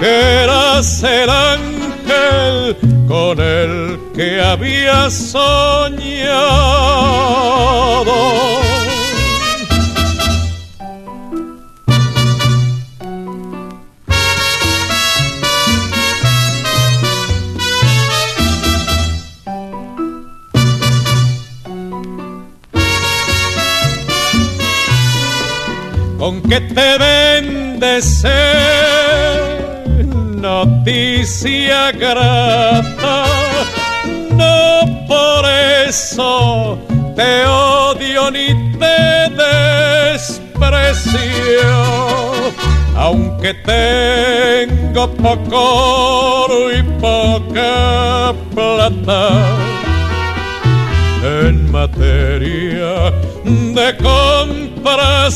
[0.00, 6.34] que eras el ángel con el que había soñado.
[28.04, 28.28] Bendece
[30.40, 33.24] noticia grata.
[34.32, 35.44] No por
[35.86, 36.78] eso
[37.16, 38.48] te odio ni
[38.78, 40.52] te desprecio,
[42.96, 49.30] aunque tengo poco oro y poca plata
[51.22, 53.12] en materia
[53.44, 55.30] de compra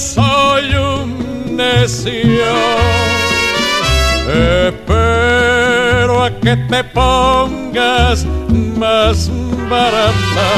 [4.79, 8.25] Espero a que te pongas
[8.77, 9.31] más
[9.71, 10.51] barata,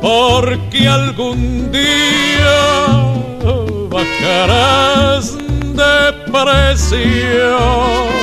[0.00, 3.04] porque algún día
[3.90, 8.21] bajarás de precio.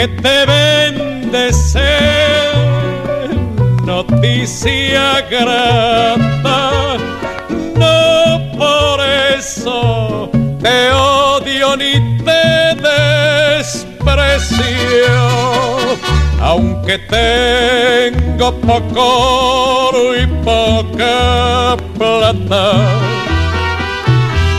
[0.00, 1.90] Que te bendece
[3.84, 6.96] noticia grata.
[7.76, 8.98] No por
[9.36, 10.30] eso
[10.62, 11.92] te odio ni
[12.24, 12.74] te
[13.60, 13.98] desprecio,
[16.40, 19.02] aunque tengo poco
[19.88, 22.64] oro y poca plata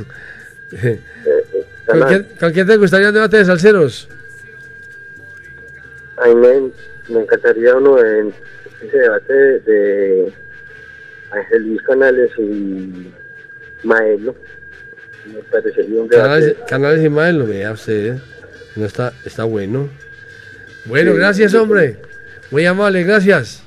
[1.85, 4.07] ¿Con quién, con quién te gustaría un debate de salseros?
[6.15, 6.71] A mí me,
[7.13, 8.33] me encantaría uno en
[8.81, 10.33] ese debate de
[11.31, 13.11] Ángel Luis Canales y
[13.83, 14.35] Maelo.
[15.33, 16.65] Me parecería un Canales, debate.
[16.69, 18.17] Canales Ismael, lo vea usted.
[18.75, 19.89] No está, está bueno.
[20.85, 21.57] Bueno, Sí, gracias, sí.
[21.57, 21.97] hombre.
[22.51, 23.61] Muy amable, gracias.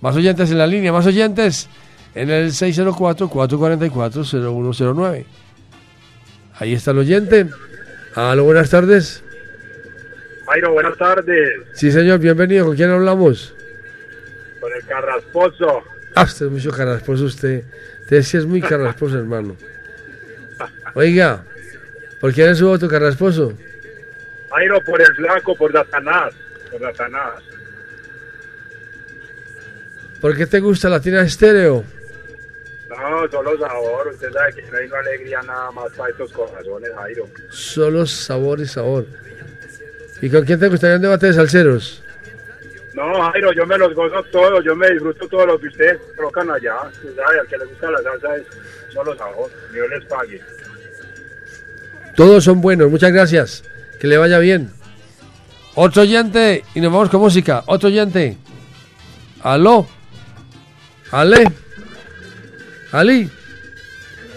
[0.00, 1.68] Más oyentes en la línea, más oyentes
[2.14, 5.24] en el 604-444-0109.
[6.58, 7.46] Ahí está el oyente.
[8.14, 9.22] Aló, buenas tardes.
[10.52, 11.62] Jairo, buenas tardes.
[11.72, 12.66] Sí, señor, bienvenido.
[12.66, 13.54] ¿Con quién hablamos?
[14.60, 15.82] Con el Carrasposo.
[16.14, 17.64] Ah, usted es mucho carrasposo, usted.
[18.02, 19.56] Usted sí es muy carrasposo, hermano.
[20.92, 21.42] Oiga,
[22.20, 23.54] ¿por quién es su voto carrasposo?
[24.50, 26.34] Jairo, por el flaco, por Satanás.
[26.70, 27.42] Por Satanás.
[30.20, 31.82] ¿Por qué te gusta la tina estéreo?
[32.90, 34.08] No, solo sabor.
[34.08, 37.26] Usted sabe que no hay una alegría nada más para estos corazones, Jairo.
[37.48, 39.06] Solo sabor y sabor.
[40.22, 42.00] ¿Y con quién te gustaría un debate de salseros?
[42.94, 44.64] No, Jairo, yo me los gozo todos.
[44.64, 46.76] Yo me disfruto todo lo que ustedes colocan allá.
[47.16, 48.44] Sabe, al que le gusta la salsa es
[48.94, 49.50] solo sabor.
[49.72, 50.40] Dios les pague.
[52.14, 53.64] Todos son buenos, muchas gracias.
[53.98, 54.70] Que le vaya bien.
[55.74, 57.64] Otro oyente y nos vamos con música.
[57.66, 58.36] Otro oyente.
[59.42, 59.88] Aló.
[61.10, 61.50] Ale.
[62.92, 63.28] Ali.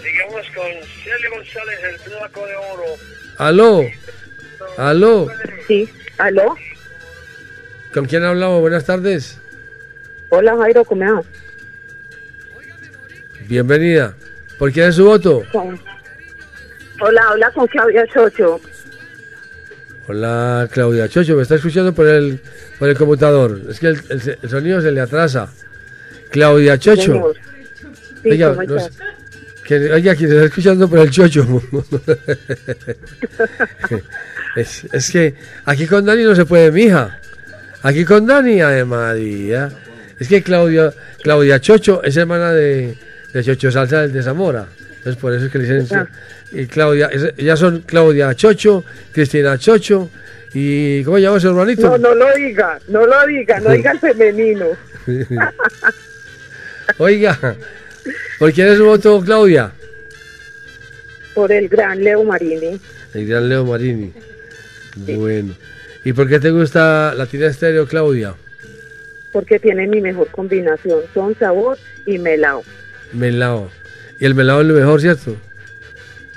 [0.02, 0.64] Sigamos con
[1.04, 2.84] Celio González, el flaco de oro.
[3.38, 3.82] Aló.
[4.76, 5.28] Aló.
[5.66, 6.54] Sí, aló.
[7.92, 8.60] ¿Con quién hablamos?
[8.60, 9.38] Buenas tardes.
[10.28, 11.22] Hola Jairo, ¿cómo va?
[13.48, 14.14] Bienvenida.
[14.58, 15.42] ¿Por quién es su voto?
[17.00, 18.60] Hola, habla con Claudia Chocho.
[20.08, 22.40] Hola, Claudia Chocho, me está escuchando por el,
[22.78, 23.60] por el computador.
[23.68, 25.48] Es que el, el- el sonido se le atrasa.
[26.30, 27.32] Claudia Chocho.
[28.22, 28.94] Sí, Oiga, ¿cómo no estás?
[28.94, 29.02] sé-
[29.64, 31.44] que, oiga, quien está escuchando por el Chocho.
[34.56, 35.34] es, es que
[35.64, 37.20] aquí con Dani no se puede, mija.
[37.82, 39.70] Aquí con Dani, María.
[40.18, 40.92] Es que Claudia,
[41.22, 42.96] Claudia Chocho es hermana de,
[43.32, 44.66] de Chocho Salsa del de Zamora.
[44.96, 45.98] Entonces por eso es que le dicen...
[45.98, 46.08] Ah.
[46.52, 50.10] Y Claudia, ellas son Claudia Chocho, Cristina Chocho
[50.54, 51.04] y...
[51.04, 51.82] ¿Cómo llama su hermanito?
[51.90, 54.66] No, no lo diga, no lo diga, no diga el femenino.
[56.98, 57.56] Oiga,
[58.38, 59.72] ¿por quién es su voto, Claudia?
[61.34, 62.80] Por el gran Leo Marini.
[63.12, 64.12] El gran Leo Marini.
[64.96, 65.54] Bueno.
[66.04, 68.34] ¿Y por qué te gusta Latina Estéreo, Claudia?
[69.32, 72.62] Porque tiene mi mejor combinación, son sabor y melao.
[73.12, 73.70] Melao.
[74.18, 75.36] Y el melao es lo mejor, ¿cierto?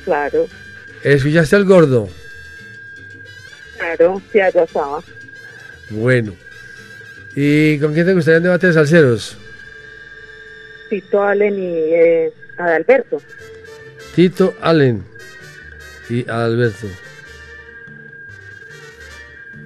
[0.03, 0.47] Claro,
[1.03, 2.09] ¿Escuchaste al gordo?
[3.77, 5.01] claro, sí, allá estaba.
[5.89, 6.35] Bueno.
[7.35, 9.37] ¿Y con quién te gustaría un debate de salseros?
[10.89, 13.21] Tito Allen y eh, Adalberto.
[14.15, 15.03] Tito Allen
[16.09, 16.87] y Alberto.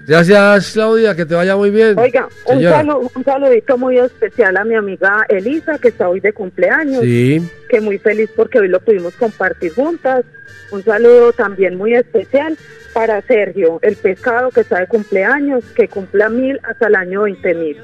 [0.06, 1.98] Gracias, Claudia, que te vaya muy bien.
[1.98, 2.84] Oiga, un, Señora.
[2.84, 7.02] salu- un saludito muy especial a mi amiga Elisa, que está hoy de cumpleaños.
[7.02, 7.42] Sí.
[7.70, 10.26] Que muy feliz porque hoy lo pudimos compartir juntas.
[10.72, 12.58] Un saludo también muy especial
[12.94, 17.54] para Sergio, el pescado que está de cumpleaños, que cumpla mil hasta el año 20
[17.56, 17.78] mil.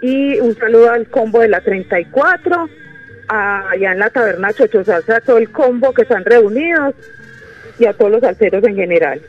[0.00, 2.68] Y un saludo al combo de la 34,
[3.28, 6.94] a- allá en la taberna Chocho Salsa, a todo el combo que están reunidos
[7.78, 9.20] y a todos los salseros en general.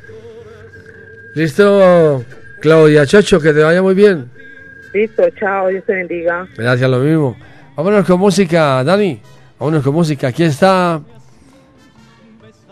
[1.37, 2.25] Listo,
[2.59, 4.27] Claudia Chocho, que te vaya muy bien.
[4.91, 6.47] Listo, chao, Dios te bendiga.
[6.57, 7.37] Gracias, lo mismo.
[7.75, 9.21] Vámonos con música, Dani.
[9.59, 10.29] Vámonos con música.
[10.29, 10.99] Aquí está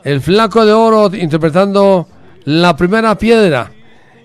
[0.04, 2.08] el Flaco de Oro interpretando
[2.46, 3.72] la primera piedra.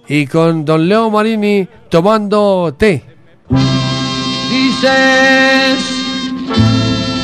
[0.08, 3.04] Y con Don Leo Marini tomando té.
[4.50, 5.84] Dices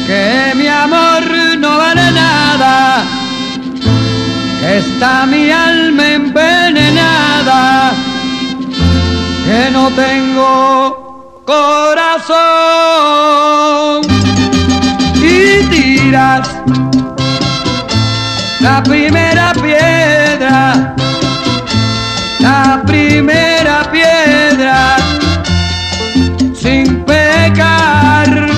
[0.06, 1.22] que mi amor
[1.58, 3.04] no vale nada,
[4.66, 7.92] está mi alma envenenada,
[9.44, 12.36] que no tengo corazón.
[15.14, 16.48] Y tiras
[18.60, 20.94] la primera piedra,
[22.40, 24.96] la primera piedra
[26.54, 28.48] sin pecar.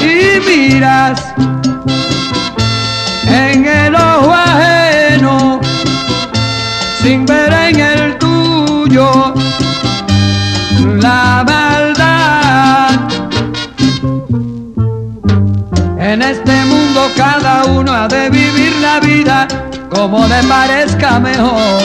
[0.00, 1.34] Y miras
[16.12, 19.48] en este mundo cada uno ha de vivir la vida
[19.90, 21.82] como le parezca mejor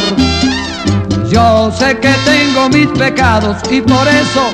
[1.30, 4.50] yo sé que tengo mis pecados y por eso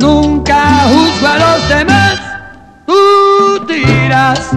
[0.00, 2.14] nunca juzgo a los demás.
[2.84, 4.50] Tú tiras,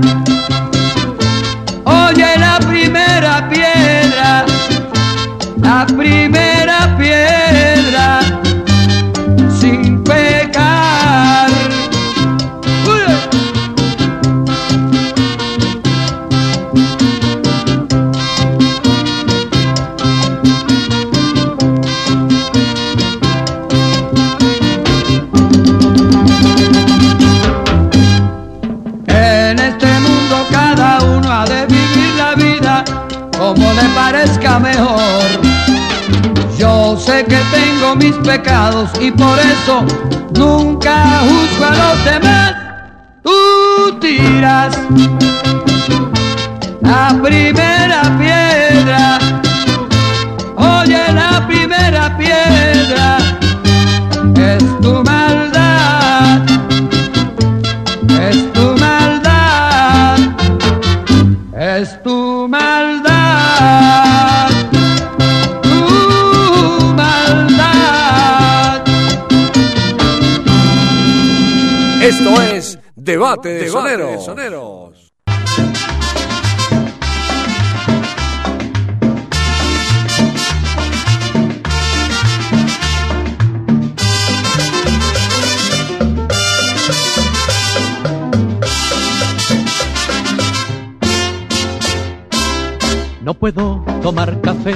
[1.85, 4.45] oye la primera piedra,
[5.61, 7.38] la primera piedra,
[34.57, 35.23] mejor.
[36.57, 39.85] Yo sé que tengo mis pecados y por eso
[40.33, 42.55] nunca juzgo a los demás.
[43.21, 44.77] Tú tiras
[46.81, 49.19] la primera piedra,
[50.57, 53.17] oye la primera piedra,
[72.19, 75.13] Esto es Debate de Soneros.
[93.21, 94.75] No puedo tomar café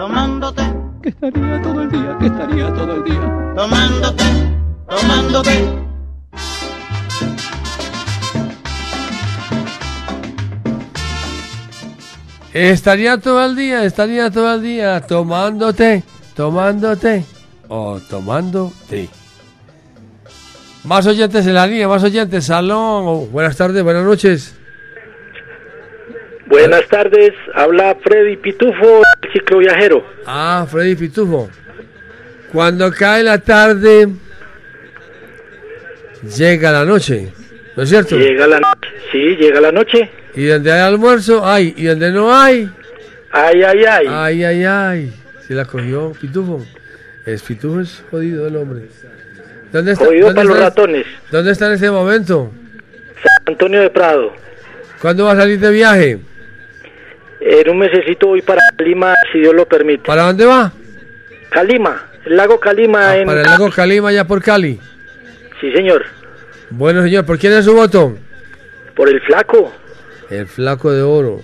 [0.00, 0.62] tomándote,
[1.02, 4.24] que estaría todo el día, que estaría todo el día tomándote,
[4.88, 5.68] tomándote.
[12.54, 16.02] Estaría todo el día, estaría todo el día tomándote,
[16.34, 17.26] tomándote
[17.68, 19.10] o tomándote.
[20.84, 23.30] Más oyentes en la línea, más oyentes, salón.
[23.30, 24.59] Buenas tardes, buenas noches.
[26.50, 30.04] Buenas tardes, habla Freddy Pitufo, el cicloviajero.
[30.26, 31.48] Ah, Freddy Pitufo.
[32.52, 34.08] Cuando cae la tarde,
[36.36, 37.32] llega la noche,
[37.76, 38.16] ¿no es cierto?
[38.18, 40.10] Llega la noche, sí, llega la noche.
[40.34, 41.72] Y donde hay almuerzo, hay.
[41.76, 42.68] Y donde no hay,
[43.30, 44.06] Ay, ay, ay.
[44.08, 45.12] ay, ay, ay.
[45.46, 46.66] Se la cogió Pitufo.
[47.26, 48.88] Es Pitufo, es jodido el hombre.
[49.72, 51.06] ¿Dónde está, Jodido dónde para los ratones.
[51.30, 52.50] ¿Dónde está en ese momento?
[53.22, 54.32] San Antonio de Prado.
[55.00, 56.18] ¿Cuándo va a salir de viaje?
[57.40, 60.04] En un mesecito voy para Calima, si Dios lo permite.
[60.04, 60.72] ¿Para dónde va?
[61.50, 63.22] Calima, el lago Calima en...
[63.22, 64.78] Ah, Para el lago Calima, allá por Cali.
[65.60, 66.04] Sí, señor.
[66.70, 68.16] Bueno, señor, ¿por quién es su voto?
[68.94, 69.72] Por el flaco,
[70.28, 71.40] El flaco de oro.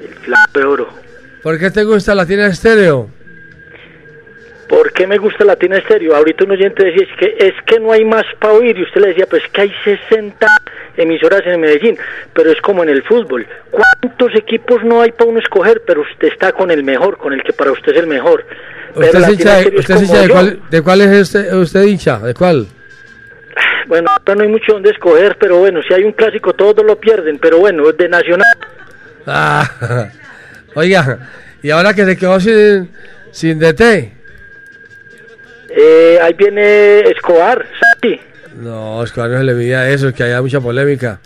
[0.00, 0.88] el flaco de oro.
[1.42, 3.08] ¿Por qué te gusta Latina Estéreo?
[4.68, 6.14] ¿Por qué me gusta Latina Estéreo?
[6.16, 8.76] Ahorita un oyente decía, es que, es que no hay más para oír.
[8.78, 10.46] Y usted le decía, pues que hay 60
[10.96, 11.98] emisoras en Medellín.
[12.32, 13.46] Pero es como en el fútbol.
[13.70, 15.82] ¿Cuántos equipos no hay para uno escoger?
[15.86, 18.44] Pero usted está con el mejor, con el que para usted es el mejor.
[18.94, 22.18] ¿Usted es hincha, de, usted hincha de, cuál, de cuál es usted, usted hincha?
[22.20, 22.66] ¿De cuál?
[23.86, 27.38] Bueno, no hay mucho donde escoger, pero bueno, si hay un clásico todos lo pierden.
[27.38, 28.56] Pero bueno, es de Nacional.
[29.26, 30.10] Ah,
[30.74, 31.18] oiga,
[31.62, 32.90] y ahora que se quedó sin,
[33.30, 34.12] sin DT.
[35.76, 37.66] Eh, ahí viene Escobar,
[38.00, 38.20] ¿sí?
[38.58, 41.18] No, es que no se le veía eso, es que haya mucha polémica.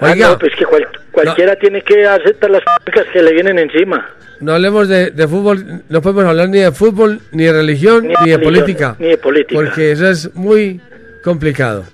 [0.00, 3.58] Ah, Oiga, no, pues que cual- cualquiera tiene que aceptar las críticas que le vienen
[3.58, 4.08] encima.
[4.40, 8.08] no hablemos de, de fútbol, no podemos hablar ni de fútbol, ni de religión, ni,
[8.08, 8.96] de religión, política.
[8.98, 9.54] Ni de política.
[9.60, 10.80] Porque eso es muy
[11.22, 11.84] complicado.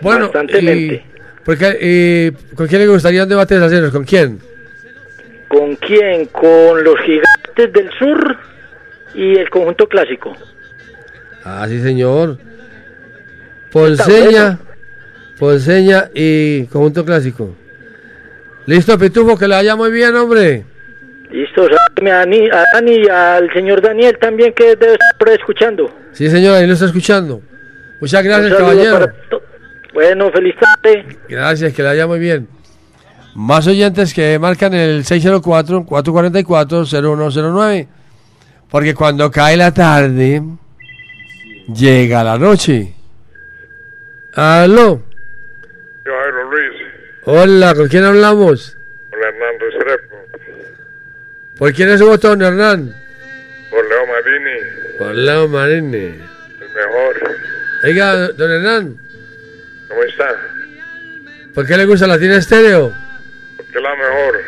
[0.00, 0.30] Bueno,
[0.60, 1.00] y,
[1.44, 3.90] porque, y, ¿con quién le gustaría un debate de aceros?
[3.90, 4.38] ¿Con quién?
[5.48, 6.26] ¿Con quién?
[6.26, 8.36] Con los gigantes del sur
[9.14, 10.36] y el conjunto clásico.
[11.44, 12.38] Ah, sí, señor.
[13.74, 14.58] Ponceña,
[15.36, 17.56] Ponceña y Conjunto Clásico.
[18.66, 20.64] Listo, Pitufo, que le vaya muy bien, hombre.
[21.28, 21.68] Listo, a
[22.00, 25.92] Dani, a Dani y al señor Daniel también que debe estar escuchando.
[26.12, 27.42] Sí, señor, ahí lo está escuchando.
[28.00, 29.12] Muchas gracias, caballero.
[29.92, 31.04] Bueno, feliz tarde.
[31.28, 32.46] Gracias, que le vaya muy bien.
[33.34, 37.88] Más oyentes que marcan el 604-444-0109.
[38.70, 40.44] Porque cuando cae la tarde,
[41.74, 42.94] llega la noche.
[44.34, 45.02] Aló.
[46.04, 46.82] Yo, Jairo Luis,
[47.22, 48.76] Hola, ¿con quién hablamos?
[49.10, 50.16] con Hernando Estrepo,
[51.56, 52.94] ¿Por quién es su voto, don Hernán?
[53.70, 55.96] por Leo Marini, Por Leo Marini.
[56.06, 57.36] el mejor.
[57.84, 58.98] Oiga, don Hernán,
[59.88, 60.36] ¿Cómo está?
[61.54, 62.92] ¿por qué le gusta Latina Estéreo?
[63.56, 64.40] Porque es la mejor.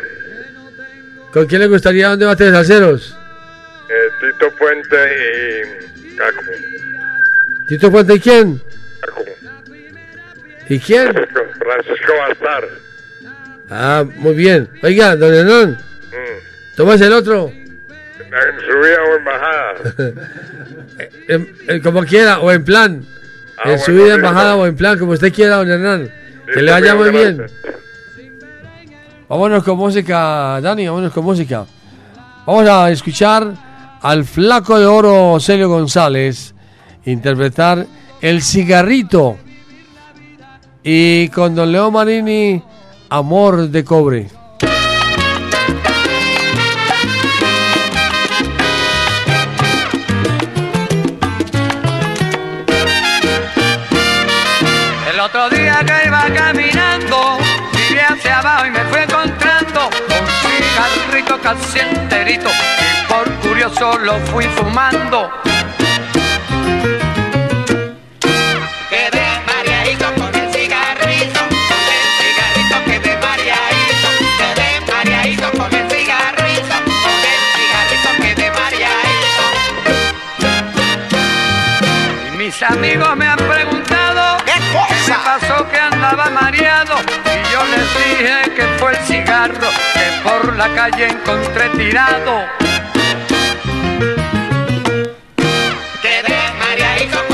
[1.31, 3.17] ¿Con quién le gustaría un debate de salseros?
[3.89, 4.97] Eh, Tito Puente
[6.03, 6.41] y Caco.
[7.67, 8.61] ¿Tito Puente y quién?
[9.01, 9.23] Caco.
[10.69, 11.07] ¿Y quién?
[11.59, 12.63] Francisco Bastar.
[13.69, 14.69] Ah, muy bien.
[14.83, 16.75] Oiga, don Hernán, Mm.
[16.77, 17.51] tomas el otro.
[17.51, 19.73] En subida o en bajada.
[21.27, 23.03] En- en- como quiera, o en plan.
[23.57, 26.09] Ah, en bueno, subida, en bajada o en plan, como usted quiera, don Hernán.
[26.53, 27.45] Que le vaya muy bien.
[29.27, 31.65] Vámonos con música, Dani, vámonos con música.
[32.45, 33.51] Vamos a escuchar
[34.01, 36.53] al flaco de oro Celio González
[37.05, 37.85] interpretar
[38.21, 39.37] El cigarrito.
[40.89, 42.63] Y con don Leo Marini,
[43.09, 44.27] Amor de cobre.
[55.11, 57.37] El otro día que iba caminando,
[57.89, 64.17] miré hacia abajo y me fui encontrando un cigarrito casi enterito y por curioso lo
[64.27, 65.29] fui fumando.
[82.59, 86.95] Mis amigos me han preguntado qué me pasó que andaba mareado.
[87.25, 92.45] Y yo les dije que fue el cigarro que por la calle encontré tirado.
[96.01, 97.27] Quedé mareadito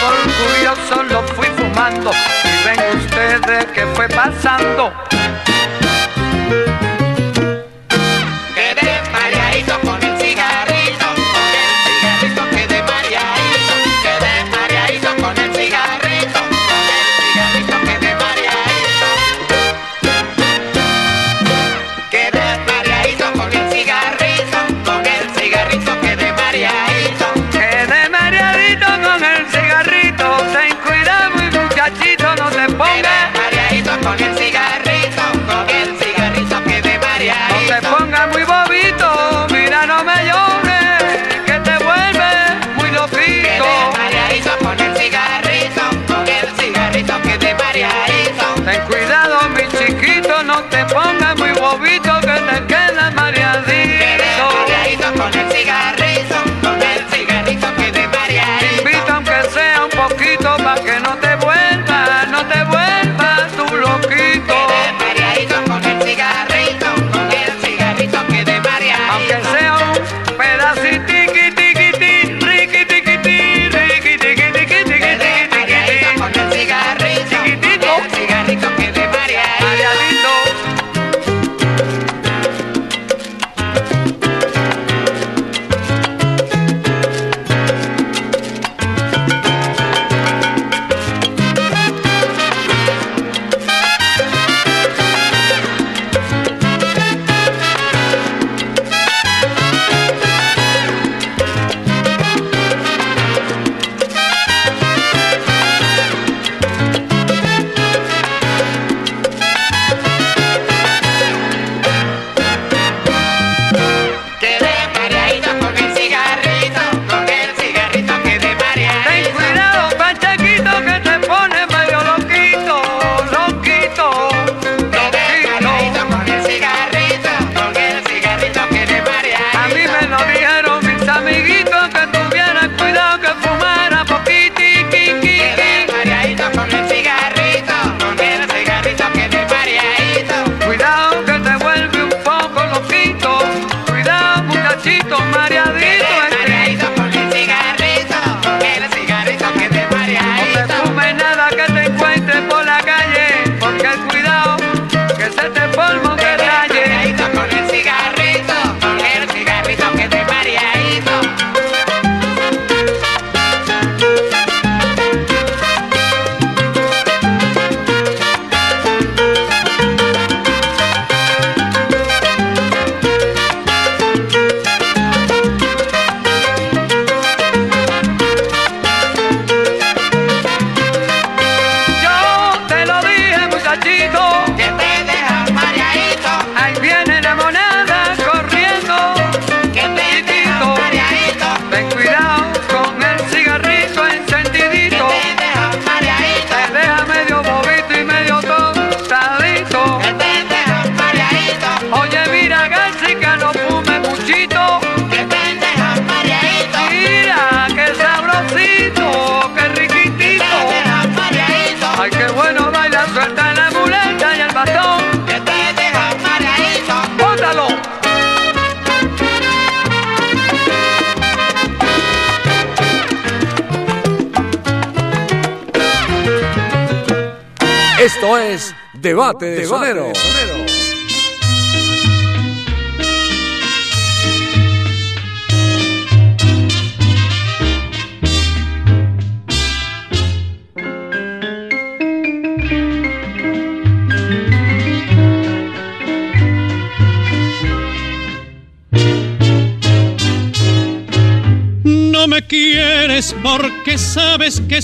[0.00, 2.10] por curioso lo fui fumando
[2.44, 4.92] y ven ustedes qué fue pasando.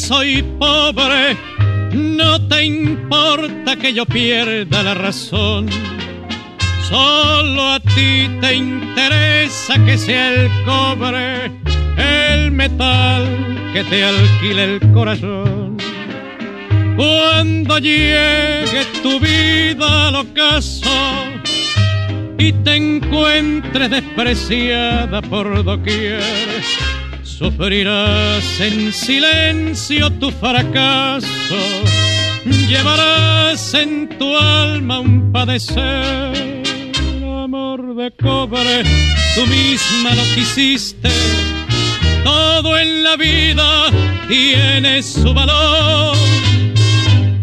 [0.05, 1.37] Soy pobre.
[1.95, 5.69] No te importa que yo pierda la razón.
[6.89, 11.51] Solo a ti te interesa que sea el cobre,
[11.97, 13.25] el metal
[13.73, 15.79] que te alquile el corazón.
[16.97, 20.91] Cuando llegue tu vida al ocaso
[22.39, 26.21] y te encuentres despreciada por doquier,
[27.39, 31.27] Sufrirás en silencio tu fracaso,
[32.69, 36.63] llevarás en tu alma un padecer.
[37.43, 38.85] Amor de cobre,
[39.35, 41.09] tú misma lo quisiste,
[42.23, 43.91] todo en la vida
[44.29, 46.17] tiene su valor.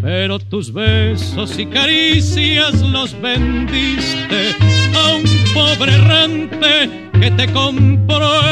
[0.01, 4.55] Pero tus besos y caricias los vendiste
[4.95, 5.23] a un
[5.53, 8.50] pobre errante que te compró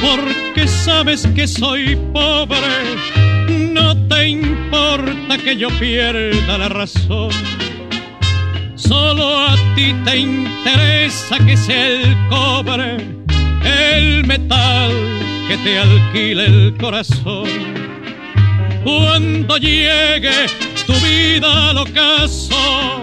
[0.00, 2.58] porque sabes que soy pobre.
[3.48, 7.30] No te importa que yo pierda la razón.
[8.74, 12.96] Solo a ti te interesa que sea el cobre,
[13.64, 14.92] el metal
[15.48, 17.48] que te alquile el corazón.
[18.84, 20.46] Cuando llegue
[20.86, 23.02] tu vida al ocaso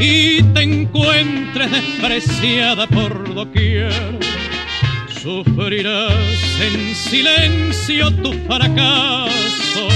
[0.00, 3.92] y te encuentres despreciada por doquier,
[5.22, 9.88] sufrirás en silencio tu fracaso,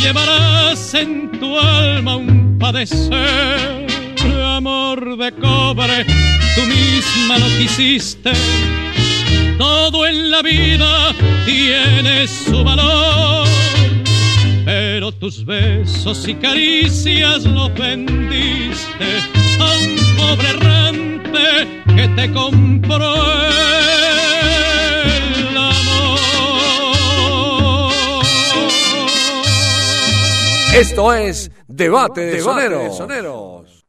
[0.00, 3.86] llevarás en tu alma un padecer,
[4.44, 6.04] amor de cobre,
[6.54, 8.30] tú misma lo quisiste,
[9.58, 11.12] todo en la vida
[11.44, 13.46] tiene su valor.
[14.64, 19.08] Pero tus besos y caricias los vendiste
[19.58, 23.48] a un pobre errante que te compró
[30.74, 33.86] Esto es Debate de Soneros.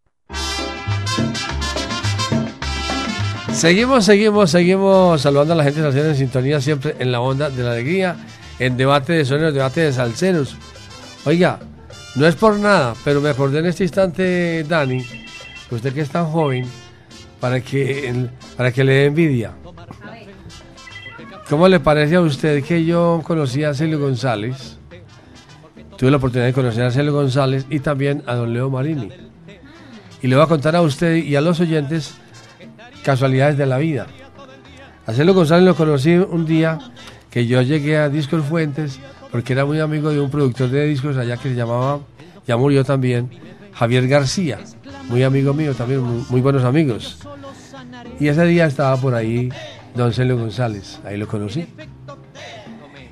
[3.52, 7.64] Seguimos, seguimos, seguimos saludando a la gente de en sintonía siempre en la onda de
[7.64, 8.16] la alegría,
[8.58, 10.56] en debate de soneros, debate de salseros.
[11.26, 11.60] Oiga,
[12.16, 15.06] no es por nada, pero me acordé en este instante, Dani,
[15.72, 16.66] usted que es tan joven,
[17.42, 19.52] para que, para que le dé envidia.
[21.50, 24.79] ¿Cómo le parece a usted que yo conocí a Celio González?
[26.00, 29.10] Tuve la oportunidad de conocer a Celio González y también a don Leo Marini.
[30.22, 32.14] Y le voy a contar a usted y a los oyentes
[33.04, 34.08] casualidades de la vida.
[35.06, 36.80] A Celio González lo conocí un día
[37.30, 38.98] que yo llegué a Discos Fuentes
[39.30, 42.00] porque era muy amigo de un productor de discos allá que se llamaba,
[42.48, 43.30] ya murió también,
[43.74, 44.60] Javier García,
[45.10, 47.20] muy amigo mío también, muy, muy buenos amigos.
[48.22, 49.50] Y ese día estaba por ahí
[49.96, 51.68] don Celio González, ahí lo conocí.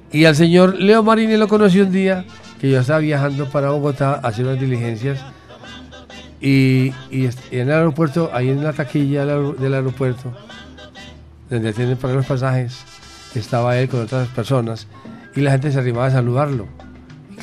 [0.10, 2.24] Y al señor Leo Marini lo conocí un día
[2.60, 5.20] que yo estaba viajando para Bogotá a hacer unas diligencias
[6.42, 10.34] y, y en el aeropuerto, ahí en la taquilla del, aer- del aeropuerto,
[11.50, 12.78] donde tienen para los pasajes,
[13.36, 14.88] estaba él con otras personas
[15.36, 16.68] y la gente se arrimaba a saludarlo.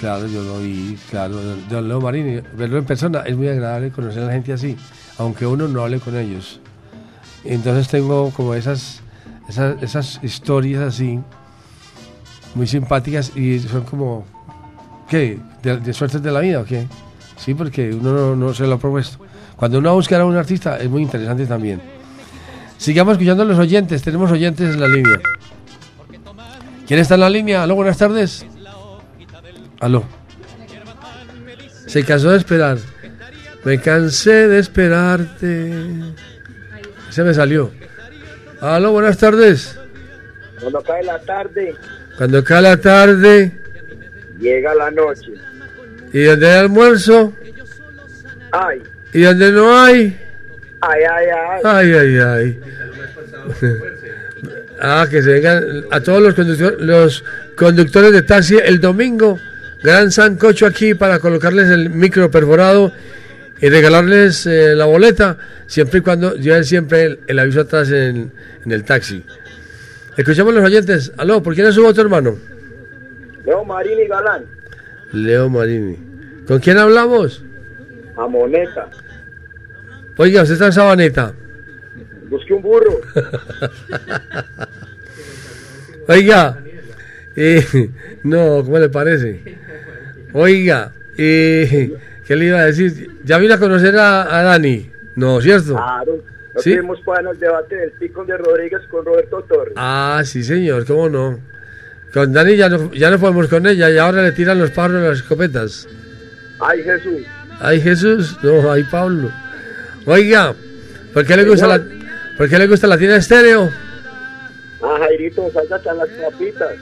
[0.01, 1.37] Claro, yo lo vi, claro,
[1.71, 4.77] don Leo Marini, verlo en persona es muy agradable conocer a la gente así,
[5.19, 6.61] aunque uno no hable con ellos.
[7.45, 9.01] Entonces tengo como esas,
[9.49, 11.21] esas, esas historias así,
[12.55, 14.25] muy simpáticas y son como,
[15.09, 15.39] ¿qué?
[15.63, 16.87] ¿De, de suertes de la vida o qué?
[17.37, 19.25] Sí, porque uno no, no se lo ha propuesto.
[19.57, 21.81] Cuando uno va a buscar a un artista es muy interesante también.
[22.79, 25.21] Sigamos escuchando a los oyentes, tenemos oyentes en la línea.
[26.87, 27.63] ¿Quién está en la línea?
[27.63, 28.45] Aló, buenas tardes.
[29.81, 30.05] Aló.
[31.87, 32.79] Se cansó de esperar.
[33.65, 35.73] Me cansé de esperarte.
[37.11, 37.71] Se me salió.
[38.61, 39.79] Aló, buenas tardes.
[40.61, 41.75] Cuando cae la tarde,
[42.19, 43.64] Cuando cae la tarde
[44.45, 45.33] llega la noche.
[46.13, 47.33] y donde hay almuerzo,
[48.53, 50.17] Ay, ¿Y donde no hay?
[50.81, 51.61] Ay, ay, ay.
[51.65, 52.61] Ay, ay, ay.
[54.81, 57.25] Ah, que se vengan a todos los, conductor- los
[57.57, 59.39] conductores de taxi el domingo.
[59.83, 62.93] Gran sancocho aquí para colocarles el micro perforado
[63.61, 68.31] y regalarles eh, la boleta, siempre y cuando lleven siempre el, el aviso atrás en,
[68.65, 69.25] en el taxi.
[70.17, 71.13] Escuchamos los oyentes.
[71.17, 72.39] Aló, ¿por quién es su voto, hermano?
[73.45, 74.45] Leo Marini Galán,
[75.13, 75.99] Leo Marini.
[76.47, 77.43] ¿Con quién hablamos?
[78.17, 78.89] a Moneta.
[80.17, 81.35] Oiga, usted está en Sabaneta.
[82.29, 83.01] Busque un burro.
[86.09, 86.63] Oiga,
[87.37, 87.65] eh,
[88.23, 89.41] no, ¿cómo le parece?
[90.33, 91.93] Oiga, eh,
[92.27, 93.11] ¿qué le iba a decir?
[93.25, 94.91] ¿Ya vino a conocer a, a Dani?
[95.17, 95.75] No, ¿cierto?
[95.75, 96.19] Claro.
[96.55, 96.71] Nos ¿Sí?
[96.71, 99.75] tuvimos para el debate del pico de Rodríguez con Roberto Torres.
[99.77, 101.41] Ah, sí, señor, ¿cómo no?
[102.15, 105.03] Con Dani ya no, ya no podemos con ella y ahora le tiran los pájaros
[105.03, 105.89] las escopetas.
[106.61, 107.23] Ay, Jesús.
[107.61, 109.33] Ay, Jesús, no, ay, Pablo.
[110.07, 110.55] Oiga,
[111.13, 111.83] ¿por qué le gusta la,
[112.39, 113.69] ¿por qué le gusta la tienda estéreo?
[114.81, 116.75] A Jairito, hasta las papitas.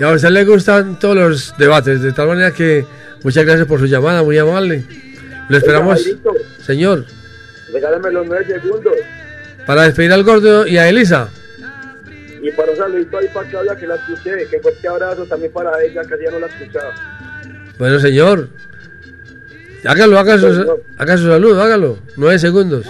[0.00, 2.84] Y a usted le gustan todos los debates, de tal manera que
[3.22, 4.82] muchas gracias por su llamada, muy amable.
[5.48, 6.34] Lo esperamos, Oiga, Jairito,
[6.64, 7.04] señor,
[7.72, 8.94] regálame los nueve segundos.
[9.66, 11.28] para despedir al gordo y a Elisa.
[12.44, 14.46] Y para un saludito ahí para Claudia que la escuché.
[14.50, 16.92] Que fuerte abrazo también para ella, que ya no la escuchaba.
[17.78, 18.48] Bueno, señor,
[19.82, 22.86] hágalo, haga su, haga su saludo, hágalo, nueve segundos.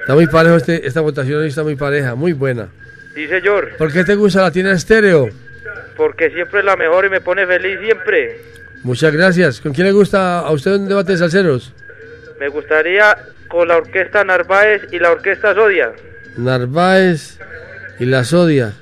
[0.00, 2.68] Está muy parejo este, esta votación hoy está muy pareja, muy buena.
[3.14, 3.76] Sí, señor.
[3.76, 5.28] ¿Por qué te gusta la tienda estéreo?
[5.96, 8.40] Porque siempre es la mejor y me pone feliz siempre.
[8.82, 9.60] Muchas gracias.
[9.60, 11.72] ¿Con quién le gusta a usted un debate de salseros?
[12.38, 13.16] Me gustaría
[13.48, 15.92] con la orquesta Narváez y la orquesta Sodia.
[16.36, 17.38] Narváez
[17.98, 18.72] y la Sodia.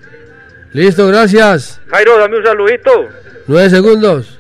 [0.72, 1.80] Listo, gracias.
[1.90, 3.08] Jairo, dame un saludito
[3.46, 4.38] Nueve segundos.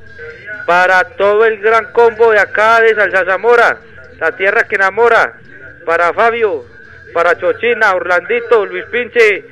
[0.66, 3.78] para todo el gran combo de acá de Salsa Zamora,
[4.20, 5.38] la tierra que enamora.
[5.86, 6.66] Para Fabio,
[7.14, 9.42] para Chochina, Orlandito, Luis Pinche,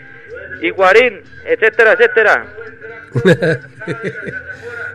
[0.61, 2.47] Iguarín, etcétera, etcétera.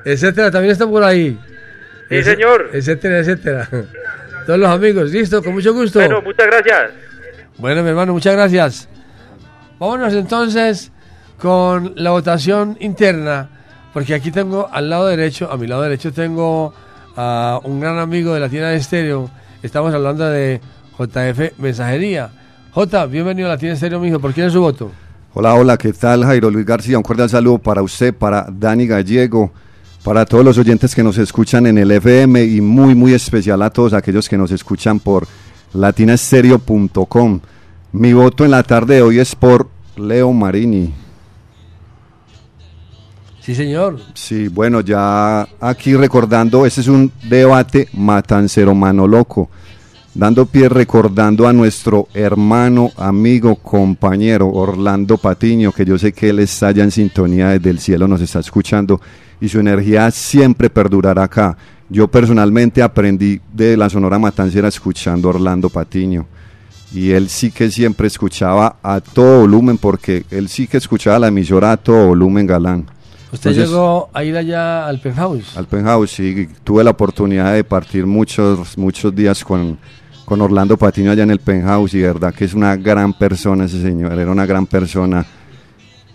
[0.06, 1.40] etcétera, también está por ahí.
[2.10, 2.70] Sí, Ese- señor.
[2.74, 3.70] Etcétera, etcétera.
[4.46, 6.00] Todos los amigos, listo, con mucho gusto.
[6.00, 6.92] Bueno, muchas gracias.
[7.58, 8.88] Bueno, mi hermano, muchas gracias.
[9.80, 10.92] Vámonos entonces
[11.38, 13.50] con la votación interna,
[13.94, 16.74] porque aquí tengo al lado derecho, a mi lado derecho tengo
[17.16, 19.30] a un gran amigo de la tienda de estéreo.
[19.64, 20.60] Estamos hablando de
[20.98, 22.30] JF Mensajería.
[22.74, 24.20] J, bienvenido a la tienda de estéreo, mijo.
[24.20, 24.92] ¿Por quién es su voto?
[25.34, 26.98] Hola, hola, ¿qué tal Jairo Luis García?
[26.98, 29.52] Un cordial saludo para usted, para Dani Gallego,
[30.04, 33.70] para todos los oyentes que nos escuchan en el FM y muy, muy especial a
[33.70, 35.28] todos aquellos que nos escuchan por
[35.74, 37.40] latinastereo.com.
[37.94, 40.94] Mi voto en la tarde de hoy es por Leo Marini.
[43.42, 44.00] Sí, señor.
[44.14, 49.50] Sí, bueno, ya aquí recordando, este es un debate matancero mano loco,
[50.14, 56.40] dando pie recordando a nuestro hermano, amigo, compañero Orlando Patiño, que yo sé que él
[56.40, 59.02] está allá en sintonía desde el cielo, nos está escuchando
[59.42, 61.58] y su energía siempre perdurará acá.
[61.90, 66.26] Yo personalmente aprendí de la Sonora Matancera escuchando a Orlando Patiño.
[66.94, 71.28] Y él sí que siempre escuchaba a todo volumen, porque él sí que escuchaba la
[71.28, 72.86] emisora a todo volumen galán.
[73.32, 75.58] Usted Entonces, llegó a ir allá al penthouse.
[75.58, 79.78] al penthouse, sí, tuve la oportunidad de partir muchos, muchos días con,
[80.26, 83.82] con Orlando Patiño allá en el penthouse y verdad que es una gran persona ese
[83.82, 85.26] señor, era una gran persona.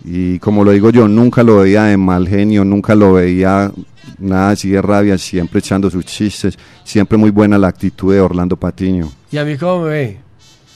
[0.05, 3.71] Y como lo digo yo, nunca lo veía de mal genio, nunca lo veía
[4.19, 8.55] nada así de rabia, siempre echando sus chistes, siempre muy buena la actitud de Orlando
[8.55, 9.11] Patiño.
[9.31, 10.17] ¿Y a mí cómo me ve?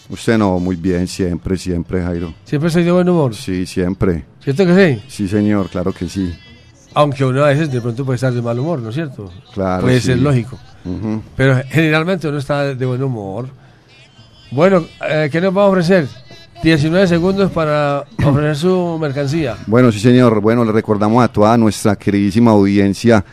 [0.09, 2.33] Usted no, muy bien, siempre, siempre, Jairo.
[2.43, 3.33] ¿Siempre soy de buen humor?
[3.33, 4.25] Sí, siempre.
[4.43, 5.03] ¿Cierto que sí?
[5.07, 6.33] Sí, señor, claro que sí.
[6.93, 9.31] Aunque uno a veces de pronto puede estar de mal humor, ¿no es cierto?
[9.53, 10.07] Claro, Puede sí.
[10.07, 10.59] ser lógico.
[11.37, 13.47] Pero generalmente uno está de buen humor.
[14.51, 16.07] Bueno, eh, ¿qué nos va a ofrecer?
[16.63, 19.57] 19 segundos para ofrecer su mercancía.
[19.67, 20.41] Bueno, sí, señor.
[20.41, 23.23] Bueno, le recordamos a toda nuestra queridísima audiencia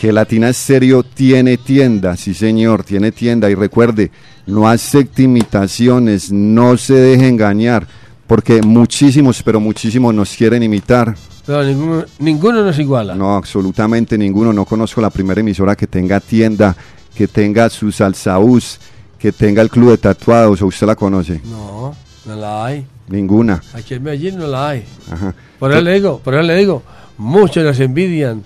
[0.00, 3.48] que Latina Estéreo tiene tienda, sí, señor, tiene tienda.
[3.48, 4.10] Y recuerde,
[4.46, 7.86] no acepte imitaciones, no se deje engañar.
[8.26, 11.14] porque muchísimos, pero muchísimos nos quieren imitar.
[11.46, 13.14] Pero ninguno, ninguno nos iguala.
[13.14, 14.52] No, absolutamente ninguno.
[14.52, 16.74] No conozco la primera emisora que tenga tienda,
[17.14, 18.80] que tenga su salsaús,
[19.18, 20.62] que tenga el club de tatuados.
[20.62, 21.42] ¿O usted la conoce?
[21.44, 21.94] No,
[22.26, 22.86] no la hay.
[23.08, 23.62] Ninguna.
[23.74, 24.84] Aquí en Medellín no la hay.
[25.10, 25.34] Ajá.
[25.58, 26.82] Por eso le digo, por eso le digo,
[27.18, 28.42] muchos nos envidian.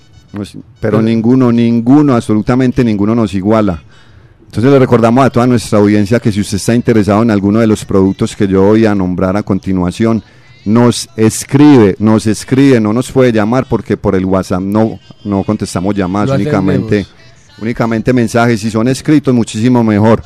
[0.80, 3.82] Pero ninguno, ninguno, absolutamente ninguno nos iguala.
[4.46, 7.66] Entonces le recordamos a toda nuestra audiencia que si usted está interesado en alguno de
[7.66, 10.22] los productos que yo voy a nombrar a continuación,
[10.64, 15.94] nos escribe, nos escribe, no nos puede llamar porque por el WhatsApp no, no contestamos
[15.94, 17.06] llamadas, únicamente,
[17.60, 18.60] únicamente mensajes.
[18.60, 20.22] Si son escritos, muchísimo mejor.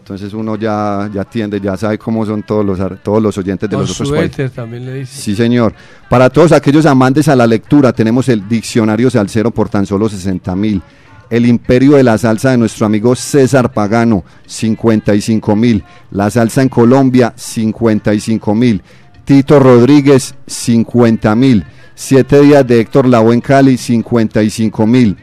[0.08, 3.76] Entonces uno ya, ya atiende, ya sabe cómo son todos los, todos los oyentes de
[3.76, 4.54] los otros países.
[4.54, 5.22] también le dicen.
[5.22, 5.74] Sí, señor.
[6.10, 10.56] Para todos aquellos amantes a la lectura, tenemos el Diccionario Salsero por tan solo 60
[10.56, 10.82] mil.
[11.30, 15.84] El Imperio de la Salsa de nuestro amigo César Pagano, 55 mil.
[16.12, 18.82] La Salsa en Colombia, 55 mil.
[19.28, 21.66] Tito Rodríguez, 50 mil.
[21.96, 25.18] Siete días de Héctor Lavoe en Cali, 55 mil.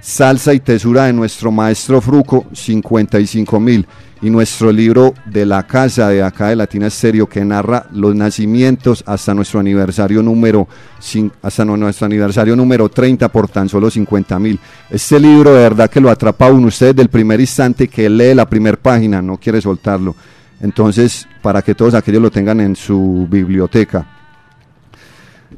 [0.00, 3.84] Salsa y Tesura de nuestro maestro Fruco, 55 mil.
[4.22, 9.02] Y nuestro libro de la casa de acá de Latina Estéreo que narra los nacimientos
[9.06, 10.68] hasta nuestro aniversario número
[11.42, 14.60] hasta nu- nuestro aniversario número 30 por tan solo 50 mil.
[14.88, 18.48] Este libro de verdad que lo atrapa uno usted del primer instante que lee la
[18.48, 20.14] primera página, no quiere soltarlo.
[20.60, 24.06] Entonces, para que todos aquellos lo tengan en su biblioteca.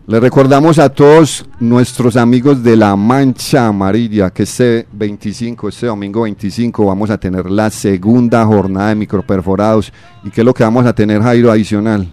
[0.06, 6.22] Le recordamos a todos nuestros amigos de la Mancha Amarilla que este 25, este domingo
[6.22, 9.92] 25 vamos a tener la segunda jornada de microperforados.
[10.22, 12.06] ¿Y qué es lo que vamos a tener, Jairo, adicional?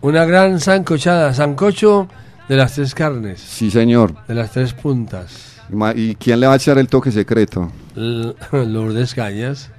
[0.00, 2.08] Una gran sancochada, sancocho
[2.48, 4.14] de las tres carnes, Sí, señor.
[4.26, 5.56] de las tres puntas.
[5.70, 7.70] ¿Y ma- ¿Y quién le va a echar el toque secreto?
[7.96, 8.34] L-
[8.66, 9.70] Lourdes Cañas.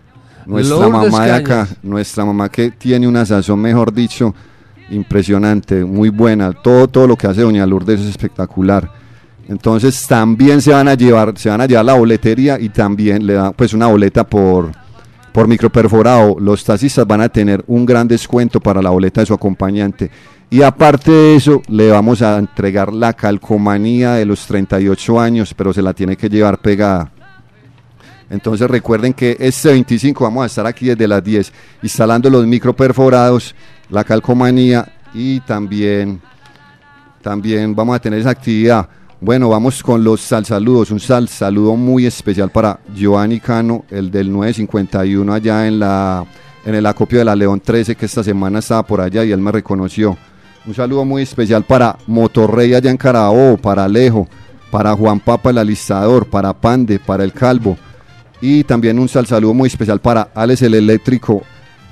[0.50, 1.78] Nuestra Lourdes mamá de acá, Cañas.
[1.84, 4.34] nuestra mamá que tiene una sazón, mejor dicho,
[4.90, 6.52] impresionante, muy buena.
[6.54, 8.92] Todo, todo lo que hace Doña Lourdes es espectacular.
[9.48, 13.34] Entonces también se van a llevar, se van a llevar la boletería y también le
[13.34, 14.72] dan pues una boleta por,
[15.32, 16.38] por microperforado.
[16.40, 20.10] Los taxistas van a tener un gran descuento para la boleta de su acompañante.
[20.50, 25.74] Y aparte de eso, le vamos a entregar la calcomanía de los 38 años, pero
[25.74, 27.12] se la tiene que llevar pegada.
[28.30, 31.52] Entonces recuerden que este 25 vamos a estar aquí desde las 10
[31.82, 33.56] instalando los microperforados,
[33.90, 36.22] la calcomanía y también,
[37.22, 38.88] también vamos a tener esa actividad.
[39.22, 40.92] Bueno, vamos con los salsaludos.
[40.92, 46.26] Un sal saludo muy especial para Giovanni Cano, el del 951 allá en, la,
[46.66, 49.40] en el acopio de la León 13, que esta semana estaba por allá y él
[49.40, 50.18] me reconoció.
[50.66, 54.28] Un saludo muy especial para Motorrey allá en Carabobo, para Alejo,
[54.72, 57.78] para Juan Papa el Alistador, para Pande, para El Calvo.
[58.42, 61.44] Y también un sal saludo muy especial para Alex el Eléctrico,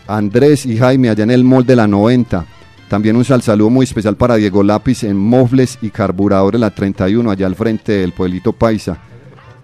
[0.07, 2.45] Andrés y Jaime allá en el Mall de la 90.
[2.89, 7.29] También un sal saludo muy especial para Diego Lápiz en Mofles y Carburadores La 31,
[7.29, 8.97] allá al frente del pueblito Paisa.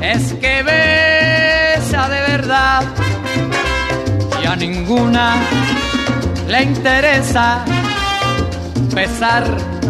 [0.00, 2.82] es que besa de verdad
[4.42, 5.34] y a ninguna
[6.48, 7.62] le interesa
[8.94, 9.44] besar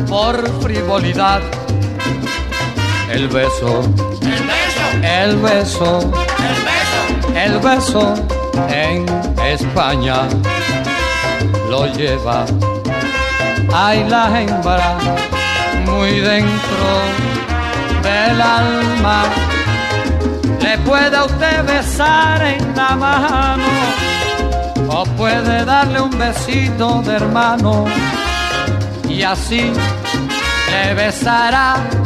[0.08, 1.60] por frivolidad.
[3.11, 3.82] El beso,
[5.03, 6.12] el beso,
[7.35, 8.15] el beso
[8.69, 9.05] en
[9.45, 10.28] España
[11.69, 12.47] lo lleva.
[13.74, 14.97] Hay la hembra
[15.87, 16.89] muy dentro
[18.01, 19.24] del alma.
[20.61, 23.65] Le puede usted besar en la mano
[24.89, 27.87] o puede darle un besito de hermano
[29.09, 29.73] y así
[30.70, 31.99] le besará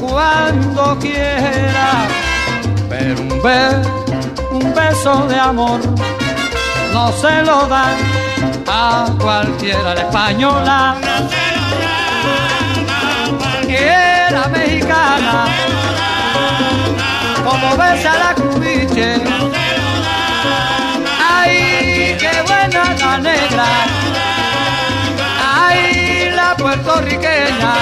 [0.00, 2.06] cuando quiera.
[2.88, 3.82] Pero un, be-
[4.50, 5.80] un beso de amor
[6.92, 7.96] no se lo dan
[8.68, 9.94] a cualquiera.
[9.94, 10.96] La española
[13.68, 15.44] era mexicana,
[17.44, 19.14] como besa la cubiche.
[21.32, 23.66] Ay, qué buena la negra.
[25.56, 27.72] Ay, la puertorriqueña.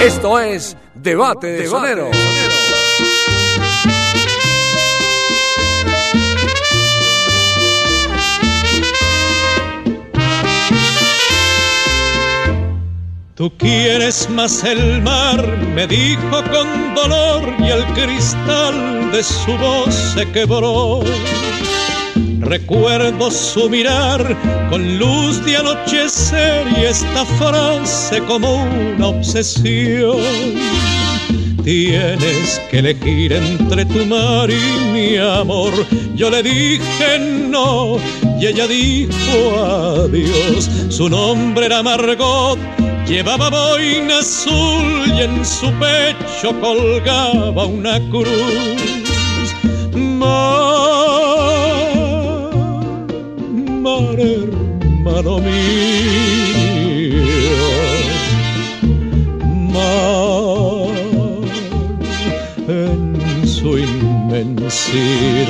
[0.00, 2.16] Esto es Debate de Soneros.
[13.34, 15.44] Tú quieres más el mar,
[15.74, 21.02] me dijo con dolor y el cristal de su voz se quebró.
[22.48, 24.34] Recuerdo su mirar
[24.70, 30.16] con luz de anochecer y esta frase como una obsesión.
[31.62, 35.74] Tienes que elegir entre tu mar y mi amor.
[36.14, 37.98] Yo le dije no
[38.40, 40.70] y ella dijo adiós.
[40.88, 42.58] Su nombre era Margot,
[43.06, 48.80] llevaba boina azul y en su pecho colgaba una cruz.
[49.94, 51.07] Mar,
[54.00, 55.58] mar hermano mío,
[59.72, 60.88] mar
[62.68, 65.48] en su inmensidad.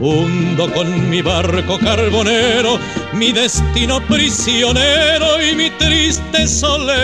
[0.00, 2.78] hundo con mi barco carbonero,
[3.12, 6.94] mi destino prisionero y mi triste soledad.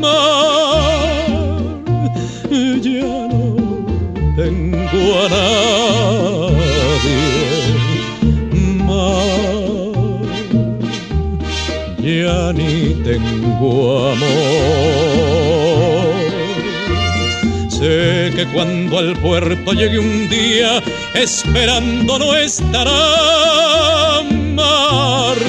[0.00, 0.97] Mar,
[5.24, 6.98] a nadie.
[8.88, 10.26] Mar,
[11.98, 12.74] ya ni
[13.08, 14.98] tengo amor.
[17.68, 20.82] Sé que cuando al puerto llegue un día,
[21.14, 22.98] esperando no estará
[24.18, 25.48] amargo.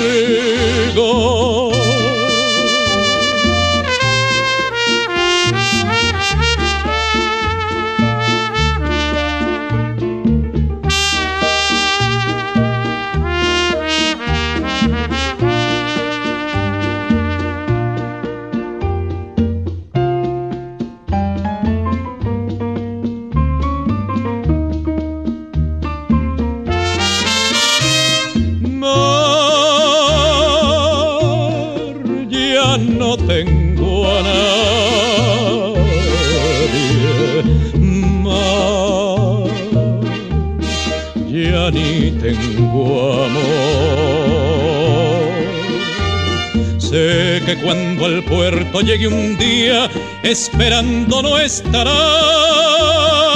[47.55, 49.89] Que cuando al puerto llegue un día,
[50.21, 51.89] esperando no estará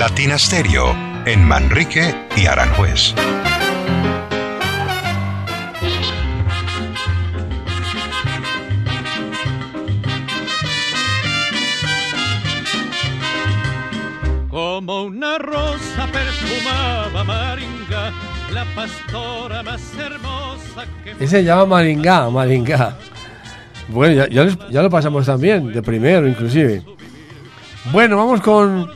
[0.00, 0.96] Latina Stereo
[1.26, 3.12] en Manrique y Aranjuez.
[14.50, 18.12] Como una rosa perfumaba Maringa,
[18.52, 22.96] la pastora más hermosa que Ese se llama Maringá, Maringá.
[23.88, 26.82] Bueno, ya, ya, les- ya lo pasamos también, de primero inclusive.
[27.92, 28.90] Bueno, vamos con,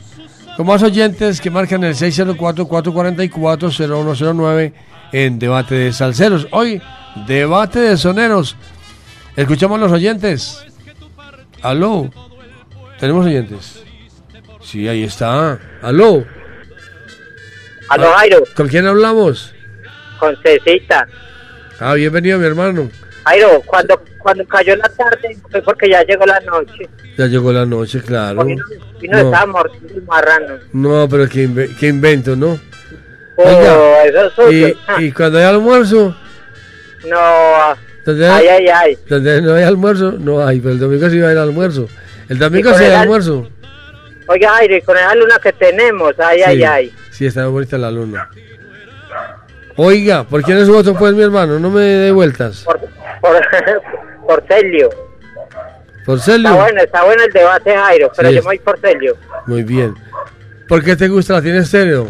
[0.57, 4.73] con más oyentes que marcan el 604-444-0109
[5.11, 6.47] en Debate de Salceros.
[6.51, 6.81] Hoy,
[7.27, 8.55] Debate de Soneros.
[9.35, 10.63] Escuchamos los oyentes.
[11.61, 12.09] Aló.
[12.99, 13.83] ¿Tenemos oyentes?
[14.61, 15.59] Sí, ahí está.
[15.81, 16.23] Aló.
[17.89, 19.51] Aló, Jairo, ¿Con quién hablamos?
[20.19, 21.07] con Cecita.
[21.79, 22.89] Ah, bienvenido, mi hermano.
[23.25, 26.87] Jairo, cuando, cuando cayó la tarde fue porque ya llegó la noche.
[27.17, 28.47] Ya llegó la noche, claro.
[28.47, 28.55] Y
[29.07, 29.17] no, No.
[29.25, 30.55] estaba mordiendo el marrano.
[30.73, 32.59] No, pero qué, inve- qué invento, ¿no?
[33.37, 34.67] Oh, Oiga, eso es suyo.
[34.99, 36.15] y, y cuando hay almuerzo,
[37.07, 37.17] No,
[38.05, 38.97] donde ay, ay, ay.
[39.41, 41.87] no hay almuerzo, no hay, pero el domingo sí va a haber almuerzo.
[42.29, 43.49] El domingo sí hay el al- almuerzo.
[44.27, 46.93] Oiga, Jairo, y con esa luna que tenemos, ay, ay, Sí, ay.
[47.11, 48.29] Sí, está bonita la luna.
[49.77, 51.59] Oiga, ¿por quién es su voto, pues, mi hermano?
[51.59, 52.61] No me dé vueltas.
[52.63, 52.79] Por,
[53.21, 53.41] por,
[54.27, 54.89] por Celio.
[56.05, 56.49] ¿Por Celio?
[56.49, 59.17] Está bueno, está bueno el debate, Jairo, pero Sí, yo me voy por Celio.
[59.47, 59.95] Muy bien.
[60.67, 62.07] ¿Por qué te gusta la tiene estéreo?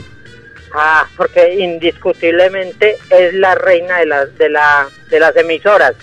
[0.73, 5.93] Ah, porque indiscutiblemente es la reina de las, de la, de las emisoras.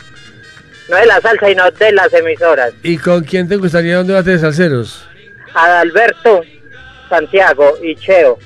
[0.88, 2.72] No de la salsa, sino de las emisoras.
[2.82, 5.06] ¿Y con quién te gustaría un debate de salseros?
[5.54, 6.42] Adalberto,
[7.08, 8.38] Santiago y Cheo.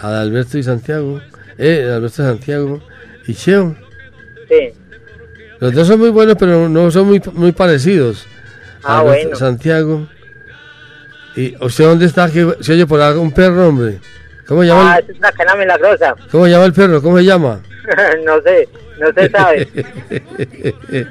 [0.00, 1.20] Adalberto y Santiago.
[1.56, 2.80] Eh, Adalberto y Santiago.
[3.26, 3.76] Y Cheo.
[4.48, 4.72] Sí.
[5.60, 8.26] Los dos son muy buenos, pero no son muy, muy parecidos.
[8.82, 9.34] Ah, bueno.
[9.36, 10.06] Santiago.
[11.34, 12.30] ¿Y usted dónde está?
[12.30, 13.98] Que se oye por algún perro, hombre.
[14.46, 16.14] ¿Cómo llama, Ah, el, es una cana milagrosa.
[16.30, 17.02] ¿Cómo llama el perro?
[17.02, 17.60] ¿Cómo se llama?
[18.24, 18.68] no sé,
[18.98, 19.68] no se sabe.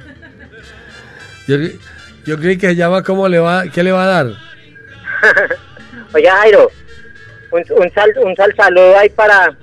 [1.47, 1.57] yo,
[2.25, 3.65] yo creí que se llama ¿Cómo le va?
[3.73, 4.27] ¿Qué le va a dar?
[6.13, 6.71] Oye, Jairo,
[7.51, 9.55] un, un, sal, un sal saludo ahí para,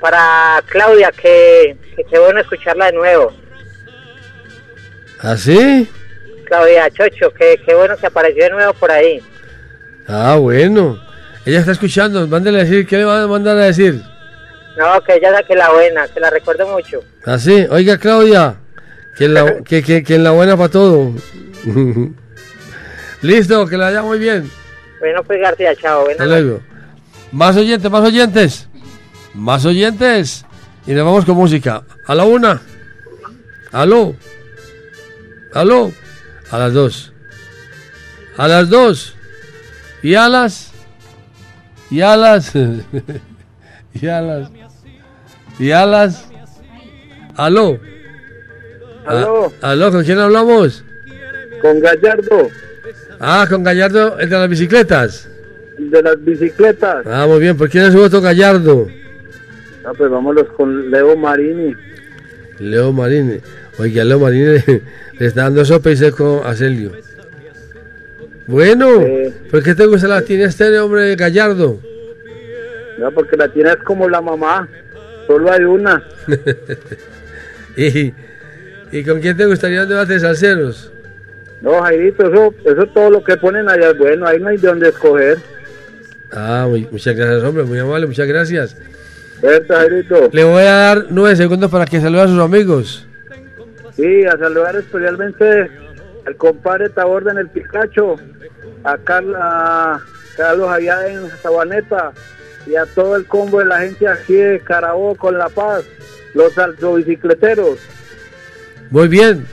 [0.00, 3.32] para Claudia, que, que qué bueno escucharla de nuevo.
[5.24, 5.88] ¿Así?
[6.46, 9.22] Claudia Chocho, que qué bueno que apareció de nuevo por ahí.
[10.06, 11.00] Ah, bueno.
[11.46, 12.26] Ella está escuchando.
[12.26, 12.86] Mándale a decir.
[12.86, 14.02] ¿Qué le va a mandar a decir?
[14.76, 17.02] No, que ella saque la buena, que la recuerdo mucho.
[17.24, 17.66] ¿Así?
[17.70, 18.56] Oiga, Claudia.
[19.16, 21.12] Que en la, que, que, que en la buena para todo.
[23.22, 24.50] Listo, que la vaya muy bien.
[25.00, 26.06] Bueno, pues García, chao.
[26.10, 26.60] Hasta luego.
[27.32, 28.68] Más oyentes, más oyentes.
[29.32, 30.44] Más oyentes.
[30.86, 31.82] Y nos vamos con música.
[32.06, 32.60] A la una.
[33.72, 34.14] Aló.
[35.54, 35.92] Aló.
[36.50, 37.12] A las dos.
[38.36, 39.14] A las dos.
[40.02, 40.72] Y a las.
[41.90, 42.52] Y a las.
[43.94, 44.50] y a las.
[45.58, 46.26] Y a las.
[47.36, 47.78] Aló.
[49.06, 49.52] Aló.
[49.62, 50.84] Aló, ¿con quién hablamos?
[51.60, 52.48] Con Gallardo,
[53.20, 55.28] Ah, con Gallardo, el de las bicicletas.
[55.78, 57.06] de las bicicletas.
[57.06, 57.56] Ah, muy bien.
[57.56, 58.86] ¿Por quién es voto Gallardo?
[59.86, 61.74] Ah, pues vámonos con Leo Marini.
[62.58, 63.40] Leo Marini.
[63.78, 64.64] Oiga, Leo Marini le,
[65.18, 66.92] le está dando sopa y seco a Celio.
[68.46, 68.88] Bueno,
[69.50, 71.80] ¿por qué te gusta la tiene este hombre Gallardo?
[72.98, 74.68] No, porque la tienes como la mamá.
[75.26, 76.02] Solo hay una.
[77.76, 78.12] ¿Y,
[78.92, 80.92] ¿Y con quién te gustaría un debate de salseros?
[81.62, 84.26] No, Jairito, eso, eso todo lo que ponen allá es bueno.
[84.26, 85.38] Ahí no hay de dónde escoger.
[86.30, 88.76] Ah, muy- muchas gracias, hombre, muy amable, muchas gracias.
[89.40, 90.28] Verte, Jairito.
[90.32, 93.06] Le voy a dar nueve segundos para que salude a sus amigos.
[93.96, 95.70] Sí, a saludar especialmente
[96.26, 98.16] al compadre Taborda en el Picacho,
[98.82, 100.00] a Carla,
[100.36, 102.12] Carlos allá en Sabaneta
[102.66, 105.84] y a todo el combo de la gente aquí de Carabobo con La Paz,
[106.34, 106.54] los
[106.96, 107.78] bicicleteros.
[108.90, 109.46] Muy bien,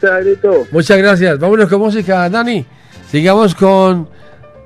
[0.00, 0.66] Jairito.
[0.70, 1.38] muchas gracias.
[1.38, 2.66] Vámonos con música, Dani.
[3.10, 4.08] Sigamos con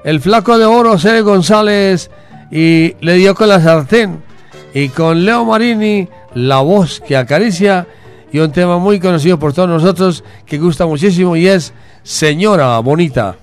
[0.04, 1.20] el flaco de oro, C.
[1.20, 2.10] González,
[2.50, 4.22] y le dio con la sartén.
[4.74, 7.86] Y con Leo Marini, la voz que acaricia,
[8.32, 11.72] y un tema muy conocido por todos nosotros que gusta muchísimo y es
[12.02, 13.36] Señora Bonita.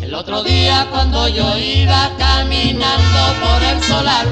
[0.00, 4.26] El otro día cuando yo iba caminando por el solar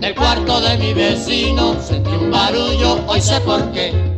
[0.00, 4.17] del cuarto de mi vecino sentí un barullo, hoy sé por qué.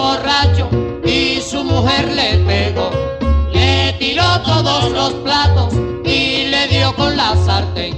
[0.00, 0.68] Borracho
[1.04, 2.90] y su mujer le pegó,
[3.52, 5.74] le tiró todos los platos
[6.04, 7.94] y le dio con la sartén.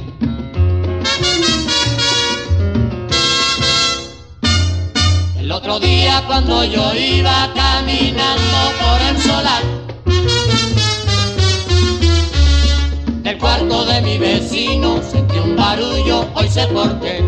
[5.36, 9.62] El otro día cuando yo iba caminando por el solar
[13.22, 17.22] del cuarto de mi vecino sentí un barullo, hoy sé por qué.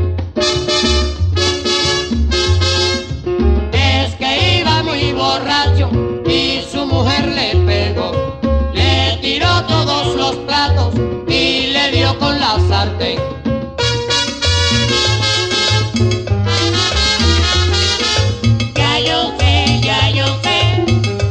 [5.15, 5.91] Borracho
[6.27, 8.39] y su mujer le pegó,
[8.73, 10.95] le tiró todos los platos
[11.29, 13.19] y le dio con la sartén.
[18.75, 20.85] Ya yo sé, ya yo sé,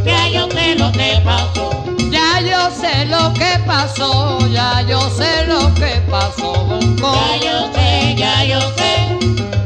[0.05, 1.69] ya yo sé lo que pasó.
[2.09, 6.79] Ya yo sé lo que pasó, ya yo sé lo que pasó.
[7.01, 9.17] Ya yo sé, ya yo sé,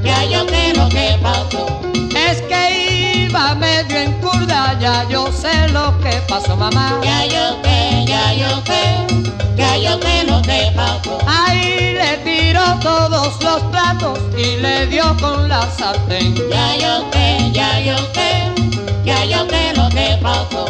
[0.04, 1.82] ya yo sé lo que pasó.
[2.16, 3.54] Es que iba
[3.98, 7.00] en curda, ya yo sé lo que pasó, mamá.
[7.04, 8.84] Ya yo sé, ya yo sé,
[9.56, 11.18] ya yo sé lo que pasó.
[11.26, 16.36] Ahí le tiró todos los platos y le dio con la sartén.
[16.36, 18.52] Ya yo sé, ya yo sé,
[19.04, 20.66] ya yo sé lo que pasó.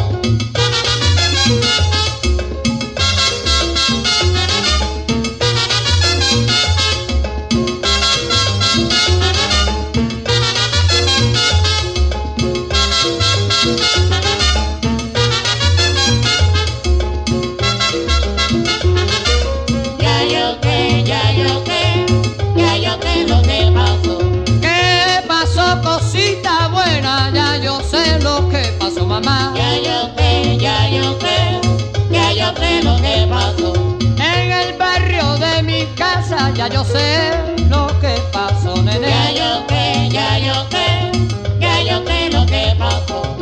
[36.54, 37.30] ya, yo sé
[37.68, 39.08] lo que pasó, nene.
[39.08, 41.12] Ya yo sé, ya yo sé,
[41.60, 43.36] ya yo sé lo que pasó.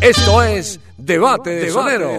[0.00, 2.18] Esto es Debate de, de Sonero.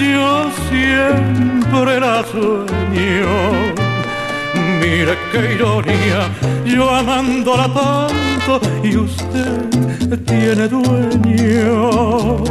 [0.00, 3.30] yo siempre la sueño.
[4.80, 6.28] Mire qué ironía,
[6.64, 12.44] yo amándola tanto y usted tiene dueño.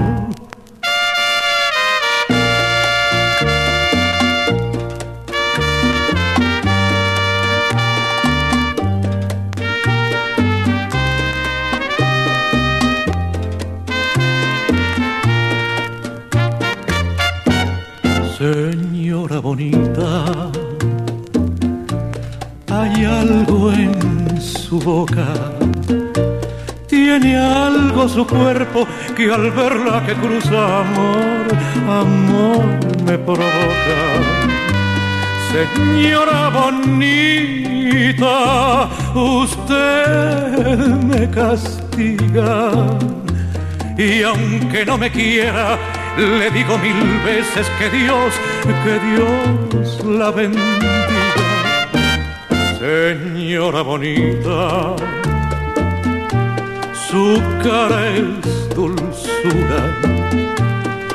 [26.88, 31.46] Tiene algo su cuerpo que al verla que cruza amor,
[31.88, 32.66] amor
[33.06, 34.00] me provoca.
[35.52, 38.30] Señora bonita,
[39.14, 40.78] usted
[41.10, 42.72] me castiga
[43.98, 45.78] y aunque no me quiera,
[46.18, 48.34] le digo mil veces que Dios,
[48.84, 51.05] que Dios la bendiga.
[52.86, 54.96] Señora bonita,
[57.10, 59.82] su cara es dulzura.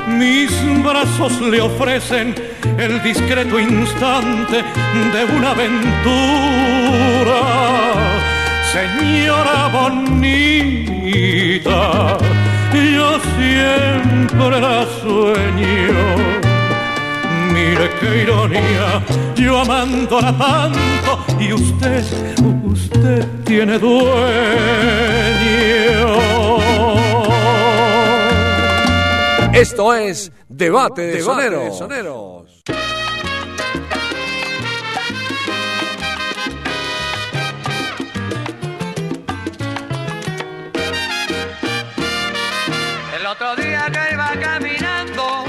[0.05, 0.51] Mis
[0.83, 2.35] brazos le ofrecen
[2.77, 4.65] el discreto instante
[5.13, 6.11] de una aventura.
[8.73, 11.07] Señora bonita,
[12.73, 16.01] yo siempre la sueño.
[17.53, 19.01] Mire qué ironía,
[19.35, 22.03] yo amándola tanto y usted,
[22.63, 24.11] usted tiene dueño.
[29.51, 32.63] Esto es Debate de Soneros.
[43.19, 45.43] El otro día que iba caminando,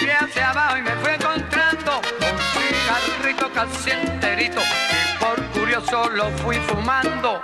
[0.00, 4.60] miré hacia abajo y me fui encontrando un cigarrito casi enterito
[5.86, 7.40] y por curioso lo fui fumando.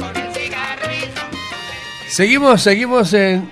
[0.00, 0.36] Con el.
[2.08, 3.50] Seguimos, seguimos en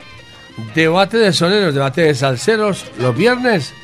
[0.75, 3.75] Debate de Soneros, Debate de Salseros, los viernes,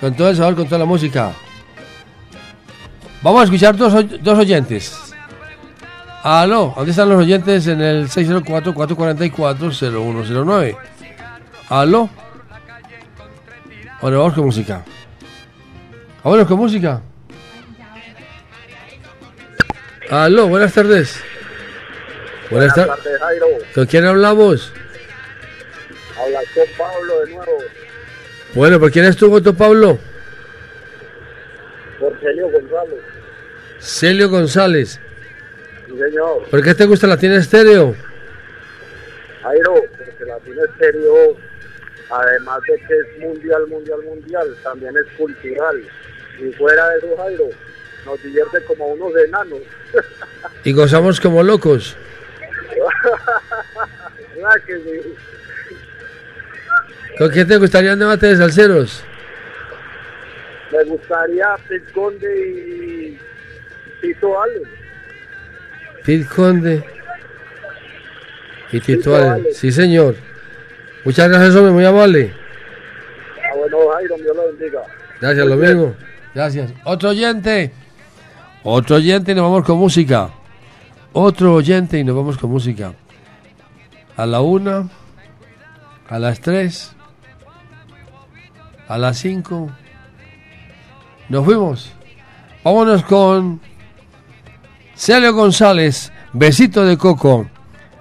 [0.00, 1.32] con todo el sabor, con toda la música.
[3.22, 5.14] Vamos a escuchar dos, dos oyentes.
[6.22, 10.76] Aló, ¿dónde están los oyentes en el 604-444-0109?
[11.68, 12.10] Aló.
[14.00, 14.84] Ahora vamos con música.
[16.26, 17.00] Vámonos con música.
[20.10, 21.22] Aló, buenas tardes.
[22.50, 23.46] Buenas, tar- tardes, Jairo.
[23.72, 24.72] ¿Con quién hablamos?
[26.18, 27.58] Habla con Pablo de nuevo.
[28.54, 30.00] Bueno, ¿por quién estuvo tu Pablo?
[32.00, 33.00] Por Celio González.
[33.78, 35.00] Celio González.
[35.86, 36.42] Sí, señor.
[36.50, 37.94] ¿Por qué te gusta Latina Estéreo?
[39.44, 41.36] Jairo, porque Latino Estéreo,
[42.10, 45.84] además de que es mundial, mundial, mundial, también es cultural.
[46.38, 47.44] Y fuera de eso, Jairo,
[48.04, 49.60] nos divierte como unos enanos.
[50.64, 51.96] Y gozamos como locos.
[54.34, 55.14] ¿Verdad que sí?
[57.18, 59.02] ¿Con quién te gustaría un debate de salseros?
[60.70, 63.18] Me gustaría Pete Conde y
[64.02, 64.62] Tito Allen.
[66.04, 66.84] Pete Conde
[68.72, 69.30] y Tito Tito Allen.
[69.30, 69.54] Allen.
[69.54, 70.16] Sí, señor.
[71.04, 72.34] Muchas gracias, hombre, muy amable.
[73.44, 74.82] Ah, bueno, Jairo, Dios lo bendiga.
[75.20, 75.96] Gracias, lo mismo.
[76.36, 76.70] Gracias.
[76.84, 77.72] Otro oyente.
[78.62, 80.28] Otro oyente y nos vamos con música.
[81.14, 82.92] Otro oyente y nos vamos con música.
[84.18, 84.86] A la una,
[86.06, 86.94] a las 3,
[88.86, 89.70] a las 5.
[91.30, 91.90] Nos fuimos.
[92.62, 93.58] Vámonos con
[94.94, 97.48] Celio González, Besito de Coco,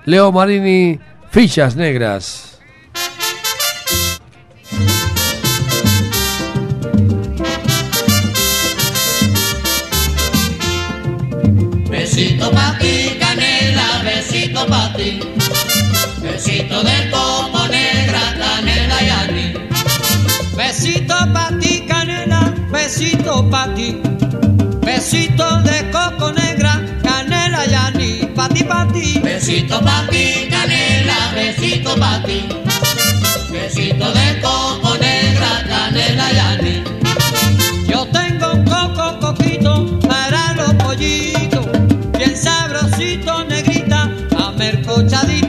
[0.04, 1.00] Leo Marini,
[1.30, 2.55] Fichas Negras.
[16.46, 19.02] Besito de coco negra, canela
[19.32, 19.54] y.
[20.56, 24.00] Besito pa' ti, canela, besito pa' ti.
[24.86, 27.66] Besito de coco negra, canela
[28.00, 28.28] y.
[28.36, 29.20] Pa' ti, pa' ti.
[29.24, 32.46] Besito pa' ti, canela, besito pa' ti.
[33.50, 36.30] Besito de coco negra, canela
[36.62, 36.84] y.
[37.90, 41.66] Yo tengo un coco coquito para los pollitos,
[42.16, 45.45] bien sabrosito, negrita, amercochadito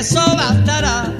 [0.00, 1.19] eso bastará.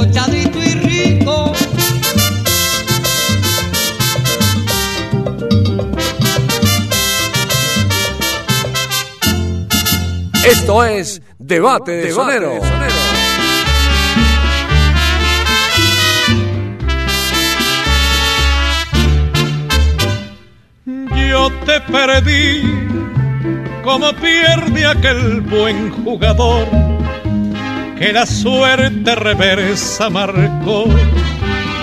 [0.00, 1.52] Amercochadito y rico.
[10.44, 12.52] Esto es Debate de Sonero.
[21.30, 22.62] Yo te perdí
[23.84, 26.89] como pierde aquel buen jugador
[28.00, 30.86] que la suerte reversa marcó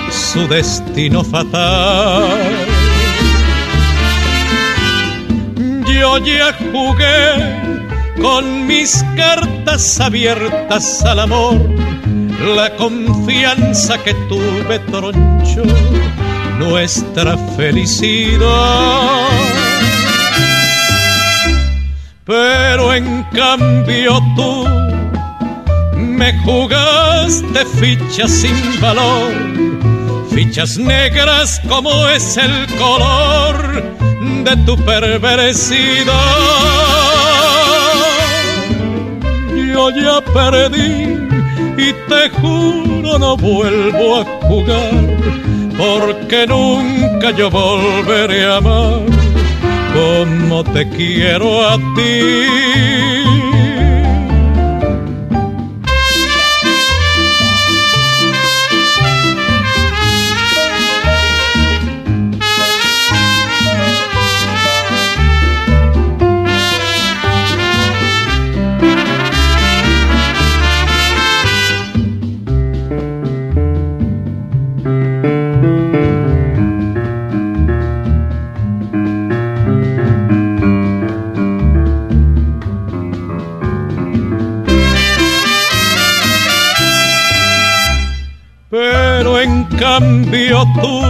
[0.09, 2.25] su destino fatal.
[5.85, 11.61] Yo ya jugué con mis cartas abiertas al amor,
[12.55, 15.61] la confianza que tuve troncho
[16.57, 19.27] nuestra felicidad.
[22.25, 24.86] Pero en cambio tú
[26.17, 29.31] me jugaste fichas sin valor,
[30.33, 33.83] fichas negras como es el color
[34.43, 36.13] de tu perversidad.
[39.73, 41.17] Yo ya perdí
[41.77, 44.91] y te juro no vuelvo a jugar
[45.77, 49.01] porque nunca yo volveré a amar
[49.93, 53.16] como te quiero a ti.
[90.57, 91.01] Cambio tú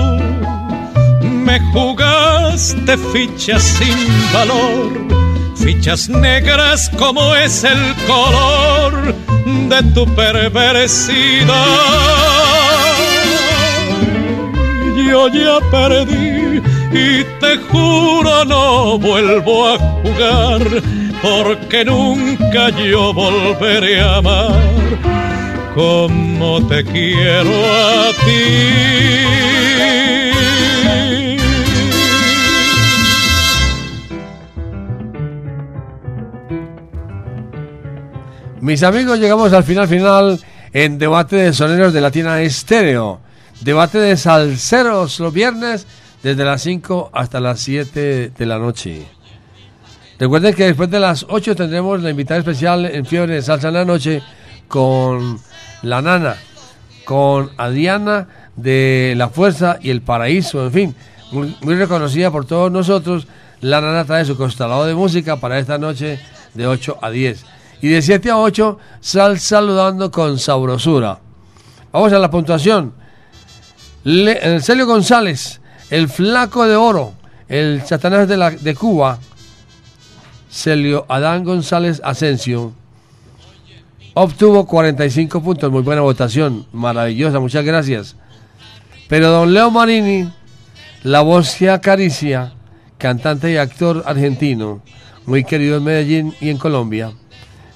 [1.24, 3.98] me jugaste fichas sin
[4.34, 4.92] valor,
[5.56, 9.16] fichas negras como es el color
[9.70, 11.56] de tu perversidad.
[15.10, 16.62] Yo ya perdí
[16.92, 20.62] y te juro no vuelvo a jugar
[21.22, 24.78] porque nunca yo volveré a amar
[26.38, 28.88] como te quiero a ti.
[38.62, 40.40] Mis amigos, llegamos al final final
[40.74, 43.20] en Debate de Soneros de Latina Estéreo.
[43.62, 45.88] Debate de salseros los viernes
[46.22, 49.08] desde las 5 hasta las 7 de la noche.
[50.20, 53.74] Recuerden que después de las 8 tendremos la invitada especial en Fiebre de Salsa en
[53.74, 54.22] la noche
[54.68, 55.40] con
[55.82, 56.36] la nana,
[57.06, 60.96] con Adriana de La Fuerza y El Paraíso, en fin,
[61.32, 63.28] muy, reconocida por todos nosotros.
[63.62, 66.20] La nana trae su constelado de música para esta noche
[66.54, 67.46] de 8 a 10.
[67.82, 71.20] Y de 7 a 8, sal saludando con sabrosura.
[71.92, 72.94] Vamos a la puntuación.
[74.04, 75.60] Le, el Celio González,
[75.90, 77.14] el Flaco de Oro,
[77.48, 79.20] el Satanás de, de Cuba,
[80.50, 82.74] Celio Adán González Asensio,
[84.20, 85.72] obtuvo 45 puntos.
[85.72, 88.16] Muy buena votación, maravillosa, muchas gracias.
[89.08, 90.28] Pero don Leo Marini,
[91.04, 92.54] la voz que acaricia,
[92.98, 94.82] cantante y actor argentino,
[95.28, 97.12] muy querido en Medellín y en Colombia,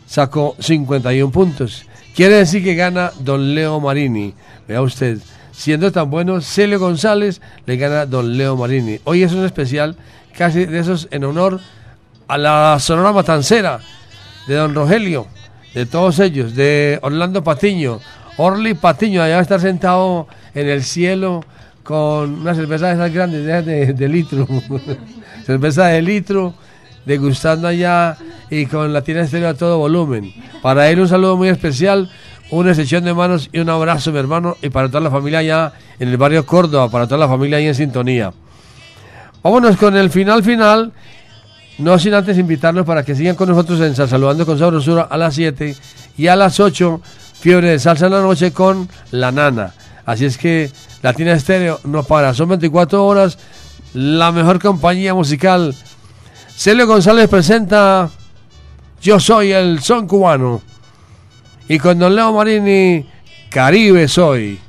[0.07, 1.85] sacó 51 puntos.
[2.15, 4.33] Quiere decir que gana don Leo Marini.
[4.67, 5.19] Vea usted,
[5.51, 8.99] siendo tan bueno, Celio González le gana don Leo Marini.
[9.03, 9.95] Hoy es un especial
[10.35, 11.59] casi de esos en honor
[12.27, 13.79] a la Sonora Matancera
[14.47, 15.27] de don Rogelio,
[15.73, 17.99] de todos ellos, de Orlando Patiño.
[18.37, 21.43] Orly Patiño, allá va a estar sentado en el cielo
[21.83, 24.47] con una cerveza de esas grandes, de, de, de litro.
[25.45, 26.53] cerveza de litro
[27.05, 28.17] degustando allá
[28.49, 30.33] y con la tienda estéreo a todo volumen.
[30.61, 32.09] Para él un saludo muy especial,
[32.51, 35.73] una excepción de manos y un abrazo, mi hermano, y para toda la familia allá
[35.99, 38.33] en el barrio Córdoba, para toda la familia ahí en sintonía.
[39.41, 40.91] Vámonos con el final final,
[41.81, 45.17] no sin antes invitarlos para que sigan con nosotros en Sal Saludando con Sabrosura a
[45.17, 45.75] las 7
[46.17, 47.01] y a las 8,
[47.39, 49.73] Fiebre de Salsa en la noche con La Nana.
[50.05, 50.71] Así es que
[51.01, 53.37] Latina Estéreo no para, son 24 horas,
[53.93, 55.75] la mejor compañía musical
[56.55, 58.09] Celio González presenta
[59.01, 60.61] Yo soy el son cubano.
[61.67, 63.03] Y con Don Leo Marini,
[63.49, 64.59] Caribe soy.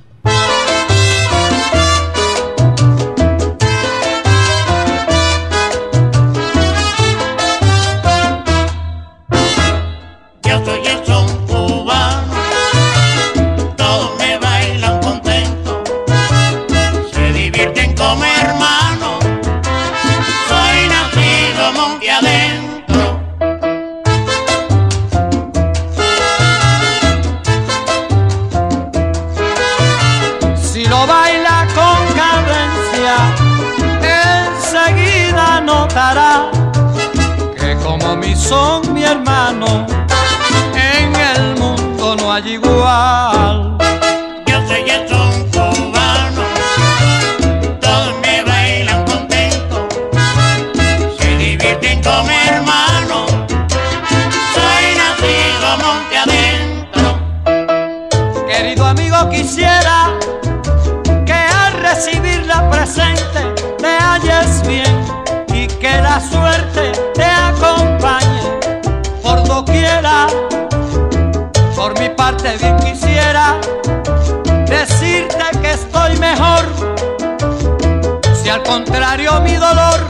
[78.72, 80.00] Contrario mi dolor,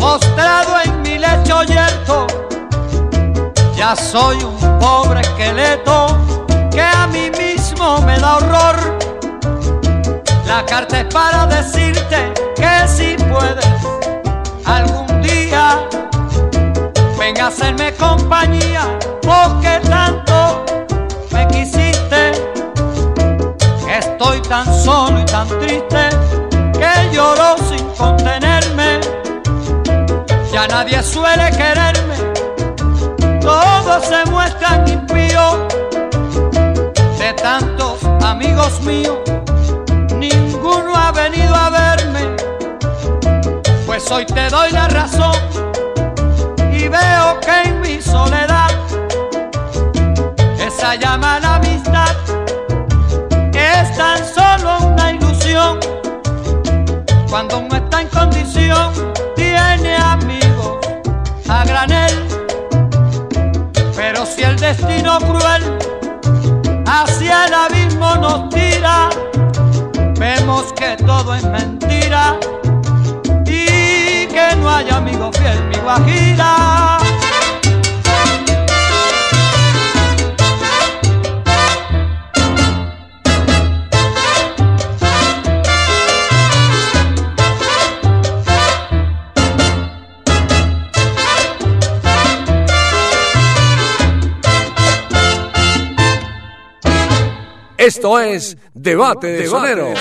[0.00, 2.26] postrado en mi lecho yerto,
[3.76, 6.16] ya soy un pobre esqueleto
[6.70, 8.98] que a mí mismo me da horror.
[10.46, 13.66] La carta es para decirte que si puedes
[14.64, 15.86] algún día
[17.18, 20.64] ven a hacerme compañía porque tanto
[21.32, 22.32] me quisiste.
[23.86, 26.25] Estoy tan solo y tan triste
[26.96, 29.00] que lloro sin contenerme.
[30.52, 32.16] Ya nadie suele quererme,
[33.40, 35.56] todos se muestran impíos.
[37.18, 39.18] De tantos amigos míos,
[40.14, 42.36] ninguno ha venido a verme.
[43.84, 45.36] Pues hoy te doy la razón
[46.72, 48.55] y veo que en mi soledad
[57.36, 60.78] cuando no está en condición, tiene amigos
[61.46, 62.26] a granel.
[63.94, 65.76] Pero si el destino cruel
[66.86, 69.10] hacia el abismo nos tira,
[70.18, 72.38] vemos que todo es mentira
[73.44, 76.75] y que no hay amigo fiel, mi guajira.
[97.86, 99.94] Esto es Debate de Sonero.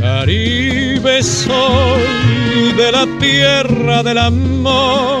[0.00, 5.20] Caribe soy de la tierra del amor,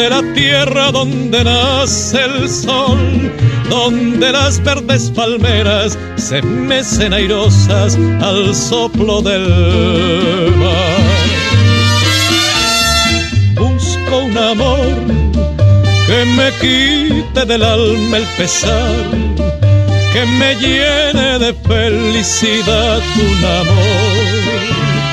[0.00, 3.30] de la tierra donde nace el sol,
[3.68, 9.46] donde las verdes palmeras se mecen airosas al soplo del
[10.56, 11.02] mar.
[13.56, 14.96] Busco un amor
[16.06, 19.04] que me quite del alma el pesar,
[20.14, 24.30] que me llene de felicidad un amor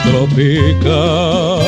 [0.06, 1.68] tropical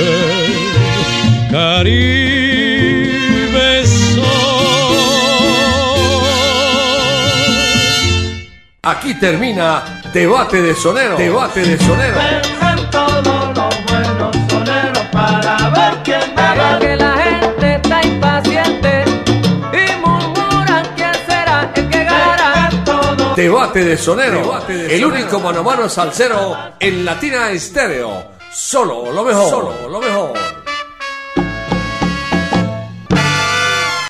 [0.00, 2.50] Caribe, Caribe
[8.82, 11.16] Aquí termina Debate de Sonero.
[11.16, 12.16] Debate de Sonero.
[12.90, 19.04] todos los buenos soneros para ver quién Pero que la gente está impaciente
[19.72, 22.70] y murmuran quién será el que ganará.
[23.36, 24.66] Debate de Sonero.
[24.68, 28.29] el único mano a mano salsero en Latina Estéreo.
[28.52, 29.48] Solo lo mejor.
[29.48, 30.19] Solo lo mejor.